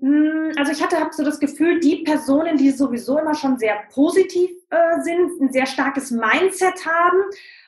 Hm, 0.00 0.52
also 0.56 0.72
ich 0.72 0.82
hatte 0.82 1.00
hab 1.00 1.12
so 1.12 1.24
das 1.24 1.40
Gefühl, 1.40 1.80
die 1.80 2.04
Personen, 2.04 2.56
die 2.56 2.70
sowieso 2.70 3.18
immer 3.18 3.34
schon 3.34 3.58
sehr 3.58 3.80
positiv 3.92 4.50
äh, 4.70 5.00
sind, 5.02 5.40
ein 5.40 5.52
sehr 5.52 5.66
starkes 5.66 6.10
Mindset 6.10 6.86
haben 6.86 7.18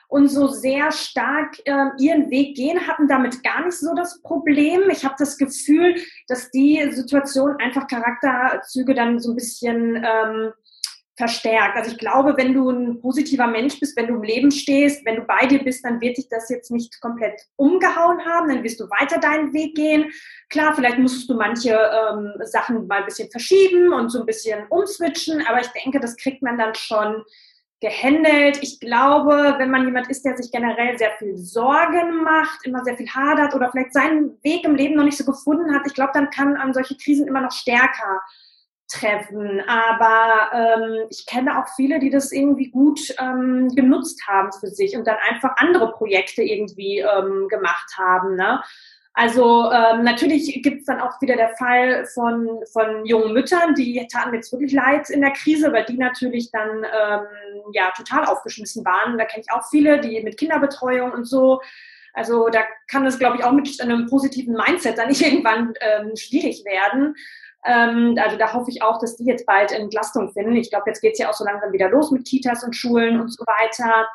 und 0.07 0.27
so 0.27 0.47
sehr 0.47 0.91
stark 0.91 1.57
äh, 1.65 1.89
ihren 1.97 2.29
Weg 2.29 2.55
gehen, 2.55 2.87
hatten 2.87 3.07
damit 3.07 3.43
gar 3.43 3.65
nicht 3.65 3.77
so 3.77 3.93
das 3.95 4.21
Problem. 4.21 4.89
Ich 4.89 5.03
habe 5.03 5.15
das 5.17 5.37
Gefühl, 5.37 5.95
dass 6.27 6.51
die 6.51 6.85
Situation 6.91 7.55
einfach 7.59 7.87
Charakterzüge 7.87 8.93
dann 8.93 9.19
so 9.19 9.31
ein 9.31 9.35
bisschen 9.35 9.95
ähm, 9.95 10.51
verstärkt. 11.17 11.75
Also 11.75 11.91
ich 11.91 11.97
glaube, 11.97 12.35
wenn 12.37 12.53
du 12.53 12.69
ein 12.69 12.99
positiver 13.01 13.47
Mensch 13.47 13.79
bist, 13.79 13.97
wenn 13.97 14.07
du 14.07 14.15
im 14.15 14.23
Leben 14.23 14.51
stehst, 14.51 15.05
wenn 15.05 15.17
du 15.17 15.21
bei 15.23 15.45
dir 15.45 15.63
bist, 15.63 15.83
dann 15.83 15.99
wird 15.99 16.17
dich 16.17 16.27
das 16.29 16.49
jetzt 16.49 16.71
nicht 16.71 16.99
komplett 17.01 17.39
umgehauen 17.57 18.25
haben, 18.25 18.47
dann 18.47 18.63
wirst 18.63 18.79
du 18.79 18.89
weiter 18.89 19.19
deinen 19.19 19.53
Weg 19.53 19.75
gehen. 19.75 20.11
Klar, 20.49 20.73
vielleicht 20.73 20.97
musstest 20.97 21.29
du 21.29 21.35
manche 21.35 21.71
ähm, 21.71 22.33
Sachen 22.45 22.87
mal 22.87 22.99
ein 22.99 23.05
bisschen 23.05 23.29
verschieben 23.29 23.93
und 23.93 24.09
so 24.09 24.21
ein 24.21 24.25
bisschen 24.25 24.65
umswitchen, 24.69 25.45
aber 25.47 25.61
ich 25.61 25.67
denke, 25.67 25.99
das 25.99 26.15
kriegt 26.15 26.41
man 26.41 26.57
dann 26.57 26.75
schon 26.75 27.23
gehandelt. 27.81 28.59
Ich 28.61 28.79
glaube, 28.79 29.55
wenn 29.57 29.71
man 29.71 29.85
jemand 29.85 30.09
ist, 30.09 30.23
der 30.23 30.37
sich 30.37 30.51
generell 30.51 30.97
sehr 30.97 31.11
viel 31.17 31.35
Sorgen 31.35 32.23
macht, 32.23 32.65
immer 32.65 32.83
sehr 32.83 32.95
viel 32.95 33.09
hadert 33.09 33.53
oder 33.53 33.71
vielleicht 33.71 33.93
seinen 33.93 34.37
Weg 34.43 34.63
im 34.63 34.75
Leben 34.75 34.95
noch 34.95 35.03
nicht 35.03 35.17
so 35.17 35.25
gefunden 35.25 35.73
hat, 35.75 35.81
ich 35.85 35.93
glaube, 35.93 36.11
dann 36.13 36.29
kann 36.29 36.55
an 36.55 36.73
solche 36.73 36.95
Krisen 36.95 37.27
immer 37.27 37.41
noch 37.41 37.51
stärker 37.51 38.21
treffen. 38.91 39.61
Aber 39.67 40.51
ähm, 40.53 41.07
ich 41.09 41.25
kenne 41.25 41.59
auch 41.59 41.67
viele, 41.75 41.99
die 41.99 42.09
das 42.09 42.31
irgendwie 42.31 42.69
gut 42.69 42.99
ähm, 43.19 43.69
genutzt 43.75 44.21
haben 44.27 44.51
für 44.59 44.67
sich 44.67 44.95
und 44.95 45.07
dann 45.07 45.17
einfach 45.29 45.51
andere 45.57 45.91
Projekte 45.93 46.43
irgendwie 46.43 46.99
ähm, 46.99 47.47
gemacht 47.47 47.97
haben. 47.97 48.35
Ne? 48.35 48.61
Also 49.13 49.69
ähm, 49.71 50.03
natürlich 50.03 50.61
gibt 50.63 50.79
es 50.79 50.85
dann 50.85 51.01
auch 51.01 51.21
wieder 51.21 51.35
der 51.35 51.55
Fall 51.57 52.05
von, 52.13 52.47
von 52.71 53.05
jungen 53.05 53.33
Müttern, 53.33 53.75
die 53.75 54.07
taten 54.09 54.33
jetzt 54.33 54.51
wirklich 54.53 54.71
leid 54.71 55.09
in 55.09 55.19
der 55.21 55.31
Krise, 55.31 55.73
weil 55.73 55.85
die 55.85 55.97
natürlich 55.97 56.49
dann 56.51 56.85
ähm, 56.85 57.25
ja 57.73 57.91
total 57.95 58.25
aufgeschmissen 58.25 58.85
waren. 58.85 59.17
Da 59.17 59.25
kenne 59.25 59.43
ich 59.45 59.53
auch 59.53 59.67
viele, 59.69 59.99
die 59.99 60.21
mit 60.21 60.37
Kinderbetreuung 60.37 61.11
und 61.11 61.25
so. 61.25 61.61
Also 62.13 62.49
da 62.49 62.61
kann 62.87 63.05
es, 63.05 63.19
glaube 63.19 63.37
ich, 63.37 63.43
auch 63.43 63.51
mit 63.51 63.81
einem 63.81 64.07
positiven 64.07 64.55
Mindset 64.55 64.97
dann 64.97 65.09
nicht 65.09 65.21
irgendwann 65.25 65.73
ähm, 65.81 66.15
schwierig 66.15 66.63
werden. 66.63 67.15
Ähm, 67.65 68.17
also 68.21 68.37
da 68.37 68.53
hoffe 68.53 68.71
ich 68.71 68.81
auch, 68.81 68.99
dass 68.99 69.17
die 69.17 69.25
jetzt 69.25 69.45
bald 69.45 69.71
Entlastung 69.71 70.31
finden. 70.31 70.55
Ich 70.55 70.69
glaube, 70.69 70.85
jetzt 70.87 71.01
geht 71.01 71.13
es 71.13 71.19
ja 71.19 71.29
auch 71.29 71.33
so 71.33 71.45
langsam 71.45 71.71
wieder 71.71 71.89
los 71.89 72.11
mit 72.11 72.25
Kitas 72.25 72.63
und 72.63 72.75
Schulen 72.75 73.19
und 73.19 73.29
so 73.29 73.43
weiter. 73.45 74.07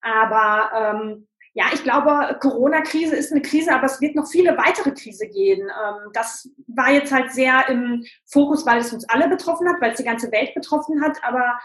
Aber 0.00 0.70
ähm, 0.74 1.26
ja, 1.54 1.66
ich 1.72 1.84
glaube, 1.84 2.36
Corona-Krise 2.40 3.14
ist 3.14 3.30
eine 3.30 3.42
Krise, 3.42 3.72
aber 3.72 3.86
es 3.86 4.00
wird 4.00 4.16
noch 4.16 4.26
viele 4.26 4.56
weitere 4.56 4.90
Krise 4.90 5.28
gehen. 5.28 5.60
Ähm, 5.68 6.10
das 6.12 6.50
war 6.66 6.90
jetzt 6.90 7.12
halt 7.12 7.32
sehr 7.32 7.68
im 7.68 8.04
Fokus, 8.26 8.66
weil 8.66 8.80
es 8.80 8.92
uns 8.92 9.08
alle 9.08 9.28
betroffen 9.28 9.68
hat, 9.68 9.80
weil 9.80 9.92
es 9.92 9.98
die 9.98 10.04
ganze 10.04 10.32
Welt 10.32 10.52
betroffen 10.54 11.00
hat. 11.02 11.22
Aber 11.22 11.58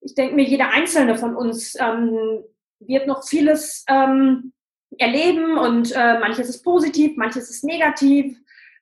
ich 0.00 0.14
denke 0.14 0.34
mir, 0.34 0.44
jeder 0.44 0.70
Einzelne 0.70 1.18
von 1.18 1.36
uns 1.36 1.74
ähm, 1.78 2.42
wird 2.78 3.06
noch 3.06 3.22
vieles 3.26 3.84
ähm, 3.88 4.52
erleben 4.98 5.58
und 5.58 5.92
äh, 5.92 6.18
manches 6.18 6.48
ist 6.48 6.62
positiv, 6.62 7.16
manches 7.16 7.50
ist 7.50 7.62
negativ. 7.62 8.38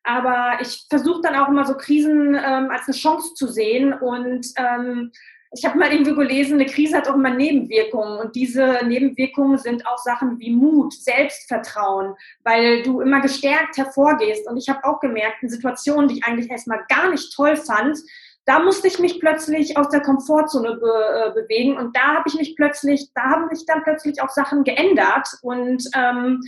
Aber 0.09 0.59
ich 0.63 0.87
versuche 0.89 1.21
dann 1.23 1.37
auch 1.37 1.49
immer 1.49 1.67
so 1.67 1.75
Krisen 1.75 2.35
ähm, 2.35 2.71
als 2.71 2.87
eine 2.87 2.97
Chance 2.97 3.35
zu 3.35 3.47
sehen. 3.47 3.93
Und 3.93 4.47
ähm, 4.57 5.13
ich 5.53 5.67
habe 5.67 5.79
mal 5.79 5.93
irgendwo 5.93 6.15
gelesen, 6.15 6.55
eine 6.55 6.65
Krise 6.65 6.97
hat 6.97 7.09
auch 7.09 7.15
immer 7.15 7.29
Nebenwirkungen. 7.29 8.19
Und 8.19 8.35
diese 8.35 8.81
Nebenwirkungen 8.87 9.59
sind 9.59 9.87
auch 9.87 9.99
Sachen 9.99 10.39
wie 10.39 10.51
Mut, 10.51 10.95
Selbstvertrauen, 10.95 12.15
weil 12.43 12.83
du 12.85 13.03
immer 13.03 13.21
gestärkt 13.21 13.77
hervorgehst. 13.77 14.49
Und 14.49 14.57
ich 14.57 14.71
habe 14.71 14.83
auch 14.85 14.99
gemerkt, 15.01 15.43
in 15.43 15.51
Situationen, 15.51 16.09
die 16.09 16.17
ich 16.17 16.25
eigentlich 16.25 16.51
erstmal 16.51 16.85
gar 16.89 17.11
nicht 17.11 17.35
toll 17.37 17.57
fand, 17.57 17.99
da 18.47 18.61
musste 18.61 18.89
ich 18.89 18.99
mich 18.99 19.21
plötzlich 19.21 19.77
aus 19.77 19.91
der 19.91 20.01
Komfortzone 20.01 20.77
be 20.77 20.87
äh, 20.87 21.33
bewegen. 21.35 21.77
Und 21.77 21.95
da 21.95 22.15
habe 22.15 22.25
ich 22.29 22.35
mich 22.35 22.57
plötzlich, 22.57 23.11
da 23.15 23.25
haben 23.25 23.55
sich 23.55 23.67
dann 23.67 23.83
plötzlich 23.83 24.23
auch 24.23 24.31
Sachen 24.31 24.65
geändert. 24.65 25.29
Und 25.43 25.85
ähm, 25.95 26.41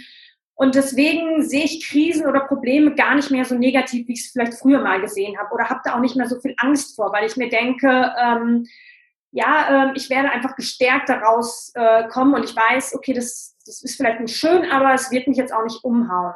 und 0.61 0.75
deswegen 0.75 1.42
sehe 1.42 1.64
ich 1.64 1.88
Krisen 1.88 2.27
oder 2.27 2.40
Probleme 2.40 2.94
gar 2.94 3.14
nicht 3.14 3.31
mehr 3.31 3.46
so 3.46 3.55
negativ, 3.55 4.07
wie 4.07 4.12
ich 4.12 4.27
es 4.27 4.33
vielleicht 4.33 4.53
früher 4.53 4.83
mal 4.83 5.01
gesehen 5.01 5.38
habe 5.38 5.55
oder 5.55 5.70
habe 5.70 5.81
da 5.85 5.94
auch 5.94 6.01
nicht 6.01 6.16
mehr 6.16 6.29
so 6.29 6.38
viel 6.38 6.55
Angst 6.59 6.96
vor, 6.96 7.14
weil 7.14 7.25
ich 7.25 7.38
mir 7.38 7.49
denke, 7.49 8.12
ähm, 8.20 8.66
ja, 9.31 9.88
äh, 9.88 9.92
ich 9.96 10.11
werde 10.11 10.31
einfach 10.31 10.57
gestärkt 10.57 11.09
daraus 11.09 11.73
äh, 11.75 12.07
kommen 12.09 12.35
und 12.35 12.44
ich 12.44 12.55
weiß, 12.55 12.94
okay, 12.94 13.14
das, 13.14 13.57
das 13.64 13.83
ist 13.83 13.96
vielleicht 13.96 14.20
nicht 14.20 14.37
schön, 14.37 14.70
aber 14.70 14.92
es 14.92 15.11
wird 15.11 15.29
mich 15.29 15.38
jetzt 15.38 15.55
auch 15.55 15.64
nicht 15.64 15.83
umhauen. 15.83 16.35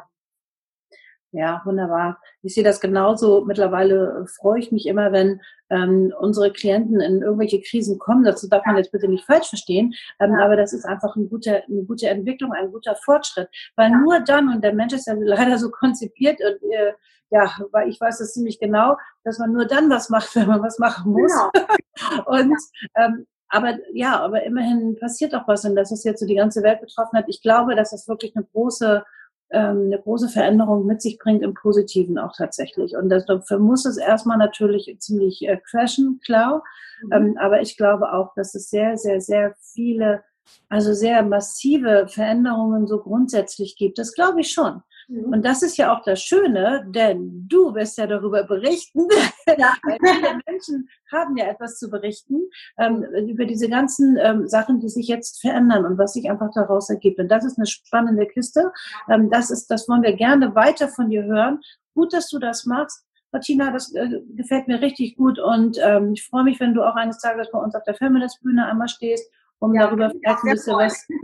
Ja, 1.37 1.61
wunderbar. 1.65 2.17
Ich 2.43 2.53
sehe 2.53 2.63
das 2.63 2.79
genauso. 2.79 3.43
Mittlerweile 3.43 4.25
freue 4.39 4.57
ich 4.57 4.71
mich 4.71 4.85
immer, 4.85 5.11
wenn 5.11 5.41
ähm, 5.69 6.13
unsere 6.17 6.49
Klienten 6.53 7.01
in 7.01 7.21
irgendwelche 7.21 7.61
Krisen 7.61 7.99
kommen. 7.99 8.23
Dazu 8.23 8.47
darf 8.47 8.65
man 8.65 8.77
jetzt 8.77 8.93
bitte 8.93 9.09
nicht 9.09 9.25
falsch 9.25 9.49
verstehen, 9.49 9.93
ähm, 10.21 10.31
ja. 10.31 10.45
aber 10.45 10.55
das 10.55 10.71
ist 10.71 10.85
einfach 10.85 11.17
ein 11.17 11.27
guter, 11.27 11.63
eine 11.67 11.83
gute 11.83 12.07
Entwicklung, 12.07 12.53
ein 12.53 12.71
guter 12.71 12.95
Fortschritt. 13.03 13.49
Weil 13.75 13.91
ja. 13.91 13.97
nur 13.97 14.21
dann, 14.21 14.47
und 14.47 14.63
der 14.63 14.73
Mensch 14.73 14.93
ist 14.93 15.07
ja 15.07 15.13
leider 15.19 15.57
so 15.57 15.69
konzipiert 15.71 16.39
und 16.39 16.71
äh, 16.71 16.93
ja, 17.31 17.51
weil 17.73 17.89
ich 17.89 17.99
weiß 17.99 18.19
das 18.19 18.31
ziemlich 18.31 18.57
genau, 18.57 18.95
dass 19.25 19.37
man 19.37 19.51
nur 19.51 19.65
dann 19.65 19.89
was 19.89 20.09
macht, 20.09 20.33
wenn 20.37 20.47
man 20.47 20.63
was 20.63 20.79
machen 20.79 21.11
muss. 21.11 21.33
Genau. 21.33 22.23
und 22.27 22.57
ähm, 22.95 23.25
aber 23.49 23.77
ja, 23.93 24.21
aber 24.21 24.43
immerhin 24.43 24.95
passiert 24.97 25.35
auch 25.35 25.47
was 25.49 25.65
und 25.65 25.75
dass 25.75 25.91
es 25.91 26.05
jetzt 26.05 26.21
so 26.21 26.25
die 26.25 26.35
ganze 26.35 26.63
Welt 26.63 26.79
betroffen 26.79 27.17
hat. 27.17 27.25
Ich 27.27 27.41
glaube, 27.41 27.75
dass 27.75 27.91
das 27.91 28.07
wirklich 28.07 28.35
eine 28.35 28.45
große 28.45 29.03
eine 29.49 29.99
große 30.01 30.29
Veränderung 30.29 30.85
mit 30.85 31.01
sich 31.01 31.19
bringt 31.19 31.43
im 31.43 31.53
Positiven 31.53 32.17
auch 32.17 32.35
tatsächlich. 32.35 32.95
Und 32.95 33.09
dafür 33.09 33.59
muss 33.59 33.85
es 33.85 33.97
erstmal 33.97 34.37
natürlich 34.37 34.93
ziemlich 34.99 35.47
äh, 35.47 35.57
crashen, 35.57 36.19
klar. 36.25 36.63
Mhm. 37.03 37.11
Ähm, 37.13 37.37
aber 37.39 37.61
ich 37.61 37.77
glaube 37.77 38.11
auch, 38.11 38.33
dass 38.35 38.55
es 38.55 38.69
sehr, 38.69 38.97
sehr, 38.97 39.21
sehr 39.21 39.55
viele, 39.61 40.23
also 40.69 40.93
sehr 40.93 41.23
massive 41.23 42.07
Veränderungen 42.07 42.87
so 42.87 42.99
grundsätzlich 42.99 43.77
gibt. 43.77 43.97
Das 43.97 44.13
glaube 44.13 44.41
ich 44.41 44.51
schon. 44.51 44.81
Mhm. 45.07 45.33
Und 45.33 45.45
das 45.45 45.61
ist 45.61 45.77
ja 45.77 45.95
auch 45.95 46.03
das 46.03 46.21
Schöne, 46.21 46.85
denn 46.89 47.47
du 47.47 47.73
wirst 47.75 47.97
ja 47.97 48.07
darüber 48.07 48.43
berichten. 48.43 49.07
Ja. 49.57 49.73
viele 49.83 50.39
Menschen 50.47 50.89
haben 51.11 51.37
ja 51.37 51.45
etwas 51.45 51.77
zu 51.77 51.89
berichten 51.89 52.41
ähm, 52.79 53.03
über 53.27 53.45
diese 53.45 53.69
ganzen 53.69 54.17
ähm, 54.19 54.47
Sachen, 54.47 54.79
die 54.79 54.89
sich 54.89 55.07
jetzt 55.07 55.39
verändern 55.39 55.85
und 55.85 55.99
was 55.99 56.13
sich 56.13 56.29
einfach 56.29 56.49
daraus 56.51 56.89
ergibt. 56.89 57.19
Und 57.19 57.29
das 57.29 57.45
ist 57.45 57.57
eine 57.57 57.67
spannende 57.67 58.25
Kiste. 58.25 58.73
Ähm, 59.07 59.29
das 59.29 59.51
ist, 59.51 59.67
das 59.67 59.87
wollen 59.87 60.01
wir 60.01 60.13
gerne 60.13 60.55
weiter 60.55 60.87
von 60.87 61.09
dir 61.09 61.23
hören. 61.23 61.61
Gut, 61.93 62.11
dass 62.11 62.27
du 62.29 62.39
das 62.39 62.65
machst. 62.65 63.05
Martina, 63.31 63.71
das 63.71 63.93
äh, 63.93 64.21
gefällt 64.29 64.67
mir 64.67 64.81
richtig 64.81 65.15
gut 65.15 65.37
und 65.37 65.77
ähm, 65.83 66.13
ich 66.13 66.25
freue 66.25 66.43
mich, 66.43 66.59
wenn 66.59 66.73
du 66.73 66.81
auch 66.83 66.95
eines 66.95 67.19
Tages 67.19 67.51
bei 67.51 67.59
uns 67.59 67.75
auf 67.75 67.83
der 67.83 67.95
Feminist-Bühne 67.95 68.65
einmal 68.65 68.87
stehst 68.87 69.29
um 69.59 69.73
ja, 69.73 69.87
darüber 69.87 70.09
vielleicht 70.09 70.43
ein 70.43 70.51
bisschen 70.51 70.77
was 70.77 71.05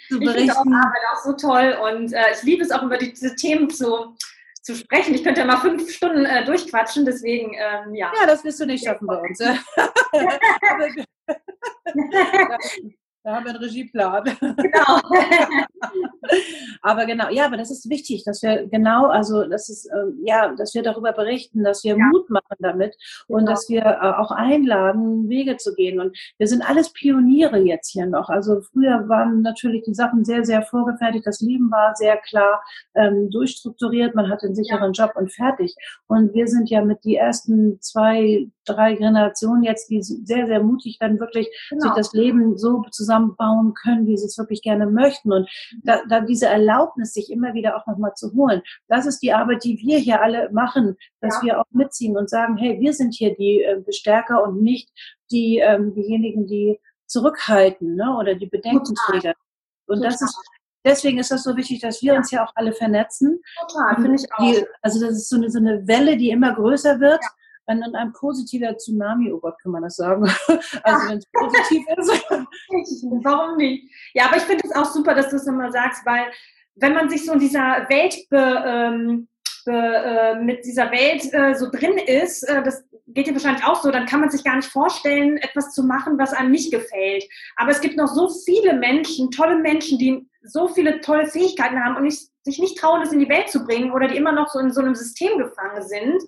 zu 0.08 0.18
berichten. 0.18 0.18
Ich 0.18 0.52
finde 0.52 0.54
auch 0.54 0.66
Arbeit 0.66 1.02
auch 1.12 1.24
so 1.24 1.32
toll 1.32 1.76
und 1.88 2.12
äh, 2.12 2.32
ich 2.32 2.42
liebe 2.42 2.62
es 2.62 2.70
auch 2.70 2.82
über 2.82 2.98
die, 2.98 3.10
diese 3.10 3.34
Themen 3.36 3.70
zu, 3.70 4.16
zu 4.62 4.74
sprechen. 4.74 5.14
Ich 5.14 5.24
könnte 5.24 5.40
ja 5.40 5.46
mal 5.46 5.58
fünf 5.58 5.90
Stunden 5.90 6.24
äh, 6.24 6.44
durchquatschen, 6.44 7.04
deswegen, 7.04 7.54
ähm, 7.54 7.94
ja. 7.94 8.12
Ja, 8.18 8.26
das 8.26 8.44
wirst 8.44 8.60
du 8.60 8.66
nicht 8.66 8.84
schaffen 8.84 9.06
bei 9.06 9.16
uns. 9.16 9.40
Da 13.22 13.34
haben 13.34 13.44
wir 13.44 13.50
einen 13.50 13.62
Regieplan. 13.62 14.24
Genau. 14.24 15.00
aber 16.82 17.04
genau, 17.04 17.28
ja, 17.28 17.44
aber 17.44 17.58
das 17.58 17.70
ist 17.70 17.90
wichtig, 17.90 18.24
dass 18.24 18.42
wir 18.42 18.66
genau, 18.66 19.08
also 19.08 19.44
das 19.44 19.68
ist, 19.68 19.86
äh, 19.86 20.06
ja, 20.24 20.54
dass 20.54 20.74
wir 20.74 20.82
darüber 20.82 21.12
berichten, 21.12 21.62
dass 21.62 21.84
wir 21.84 21.98
ja. 21.98 22.04
Mut 22.06 22.30
machen 22.30 22.56
damit 22.60 22.96
und 23.28 23.40
genau. 23.40 23.50
dass 23.50 23.68
wir 23.68 23.84
äh, 23.84 24.12
auch 24.16 24.30
einladen, 24.30 25.28
Wege 25.28 25.58
zu 25.58 25.74
gehen. 25.74 26.00
Und 26.00 26.16
wir 26.38 26.46
sind 26.46 26.62
alles 26.62 26.94
Pioniere 26.94 27.58
jetzt 27.58 27.90
hier 27.90 28.06
noch. 28.06 28.30
Also 28.30 28.62
früher 28.62 29.06
waren 29.08 29.42
natürlich 29.42 29.82
die 29.82 29.94
Sachen 29.94 30.24
sehr, 30.24 30.44
sehr 30.46 30.62
vorgefertigt. 30.62 31.26
Das 31.26 31.40
Leben 31.40 31.70
war 31.70 31.94
sehr 31.96 32.16
klar 32.16 32.62
ähm, 32.94 33.28
durchstrukturiert. 33.30 34.14
Man 34.14 34.30
hatte 34.30 34.46
einen 34.46 34.54
sicheren 34.54 34.94
ja. 34.94 35.04
Job 35.04 35.16
und 35.16 35.30
fertig. 35.30 35.74
Und 36.06 36.32
wir 36.32 36.46
sind 36.46 36.70
ja 36.70 36.82
mit 36.82 37.04
die 37.04 37.16
ersten 37.16 37.82
zwei, 37.82 38.48
drei 38.64 38.94
Generationen 38.94 39.62
jetzt, 39.62 39.90
die 39.90 40.02
sehr, 40.02 40.46
sehr 40.46 40.62
mutig 40.62 40.96
dann 40.98 41.20
wirklich 41.20 41.48
genau. 41.68 41.82
sich 41.82 41.92
das 41.96 42.12
Leben 42.14 42.56
so 42.56 42.82
zusammen 42.90 43.09
zusammenbauen 43.10 43.74
können, 43.74 44.06
wie 44.06 44.16
sie 44.16 44.26
es 44.26 44.38
wirklich 44.38 44.62
gerne 44.62 44.86
möchten. 44.86 45.32
Und 45.32 45.48
da, 45.82 46.00
da 46.08 46.20
diese 46.20 46.46
Erlaubnis, 46.46 47.12
sich 47.12 47.30
immer 47.30 47.54
wieder 47.54 47.76
auch 47.76 47.86
nochmal 47.86 48.14
zu 48.14 48.32
holen, 48.34 48.62
das 48.88 49.06
ist 49.06 49.20
die 49.20 49.32
Arbeit, 49.32 49.64
die 49.64 49.78
wir 49.78 49.98
hier 49.98 50.22
alle 50.22 50.50
machen, 50.52 50.96
dass 51.20 51.36
ja. 51.36 51.42
wir 51.42 51.60
auch 51.60 51.64
mitziehen 51.70 52.16
und 52.16 52.30
sagen, 52.30 52.56
hey, 52.56 52.78
wir 52.80 52.92
sind 52.92 53.14
hier 53.14 53.34
die 53.34 53.62
äh, 53.62 53.80
Bestärker 53.84 54.42
und 54.42 54.62
nicht 54.62 54.90
die, 55.30 55.58
ähm, 55.58 55.94
diejenigen, 55.94 56.46
die 56.46 56.78
zurückhalten 57.06 57.96
ne, 57.96 58.16
oder 58.16 58.34
die 58.34 58.46
Bedenkenträger. 58.46 59.34
Und 59.86 59.96
Total. 59.96 60.10
das 60.10 60.22
ist 60.22 60.38
deswegen 60.84 61.18
ist 61.18 61.30
das 61.30 61.42
so 61.42 61.56
wichtig, 61.56 61.80
dass 61.80 62.00
wir 62.00 62.12
ja. 62.12 62.18
uns 62.18 62.30
ja 62.30 62.44
auch 62.44 62.52
alle 62.54 62.72
vernetzen. 62.72 63.40
Total, 63.68 63.96
finde 63.96 64.14
ich 64.14 64.32
auch. 64.32 64.38
Die, 64.38 64.64
also 64.80 65.04
das 65.04 65.16
ist 65.16 65.28
so 65.28 65.36
eine, 65.36 65.50
so 65.50 65.58
eine 65.58 65.86
Welle, 65.86 66.16
die 66.16 66.30
immer 66.30 66.54
größer 66.54 67.00
wird. 67.00 67.20
Ja 67.22 67.28
ein, 67.70 67.94
ein 67.94 68.12
positiver 68.12 68.76
Tsunami, 68.76 69.32
oh 69.32 69.38
Gott, 69.38 69.54
kann 69.62 69.72
man 69.72 69.82
das 69.82 69.96
sagen? 69.96 70.24
Also 70.82 71.08
wenn 71.08 71.18
es 71.18 71.26
positiv 71.32 71.86
ist. 71.96 72.10
Warum 73.24 73.56
nicht? 73.56 73.90
Ja, 74.14 74.26
aber 74.26 74.36
ich 74.36 74.42
finde 74.42 74.64
es 74.64 74.74
auch 74.74 74.86
super, 74.86 75.14
dass 75.14 75.30
du 75.30 75.36
es 75.36 75.46
nochmal 75.46 75.72
sagst, 75.72 76.04
weil 76.04 76.26
wenn 76.76 76.94
man 76.94 77.08
sich 77.08 77.24
so 77.24 77.32
in 77.32 77.38
dieser 77.38 77.86
Welt 77.88 78.16
be, 78.30 78.64
ähm, 78.66 79.28
be, 79.64 79.72
äh, 79.72 80.34
mit 80.36 80.64
dieser 80.64 80.90
Welt 80.90 81.32
äh, 81.32 81.54
so 81.54 81.70
drin 81.70 81.98
ist, 81.98 82.42
äh, 82.44 82.62
das 82.62 82.84
geht 83.08 83.26
dir 83.26 83.32
wahrscheinlich 83.32 83.64
auch 83.64 83.82
so, 83.82 83.90
dann 83.90 84.06
kann 84.06 84.20
man 84.20 84.30
sich 84.30 84.44
gar 84.44 84.56
nicht 84.56 84.68
vorstellen, 84.68 85.36
etwas 85.38 85.72
zu 85.72 85.82
machen, 85.82 86.18
was 86.18 86.32
einem 86.32 86.52
nicht 86.52 86.70
gefällt. 86.70 87.24
Aber 87.56 87.70
es 87.70 87.80
gibt 87.80 87.96
noch 87.96 88.08
so 88.08 88.28
viele 88.44 88.74
Menschen, 88.74 89.30
tolle 89.30 89.58
Menschen, 89.58 89.98
die 89.98 90.26
so 90.42 90.68
viele 90.68 91.00
tolle 91.00 91.26
Fähigkeiten 91.26 91.82
haben 91.82 91.96
und 91.96 92.04
nicht, 92.04 92.29
sich 92.42 92.58
nicht 92.58 92.78
trauen, 92.78 93.00
das 93.00 93.12
in 93.12 93.20
die 93.20 93.28
Welt 93.28 93.50
zu 93.50 93.64
bringen 93.64 93.92
oder 93.92 94.08
die 94.08 94.16
immer 94.16 94.32
noch 94.32 94.48
so 94.48 94.58
in 94.58 94.72
so 94.72 94.80
einem 94.80 94.94
System 94.94 95.38
gefangen 95.38 95.82
sind 95.82 96.22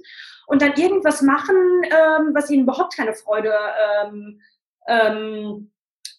und 0.46 0.62
dann 0.62 0.74
irgendwas 0.74 1.22
machen, 1.22 1.56
ähm, 1.84 2.30
was 2.34 2.50
ihnen 2.50 2.64
überhaupt 2.64 2.96
keine 2.96 3.14
Freude 3.14 3.54
ähm, 4.04 4.40
ähm, 4.86 5.70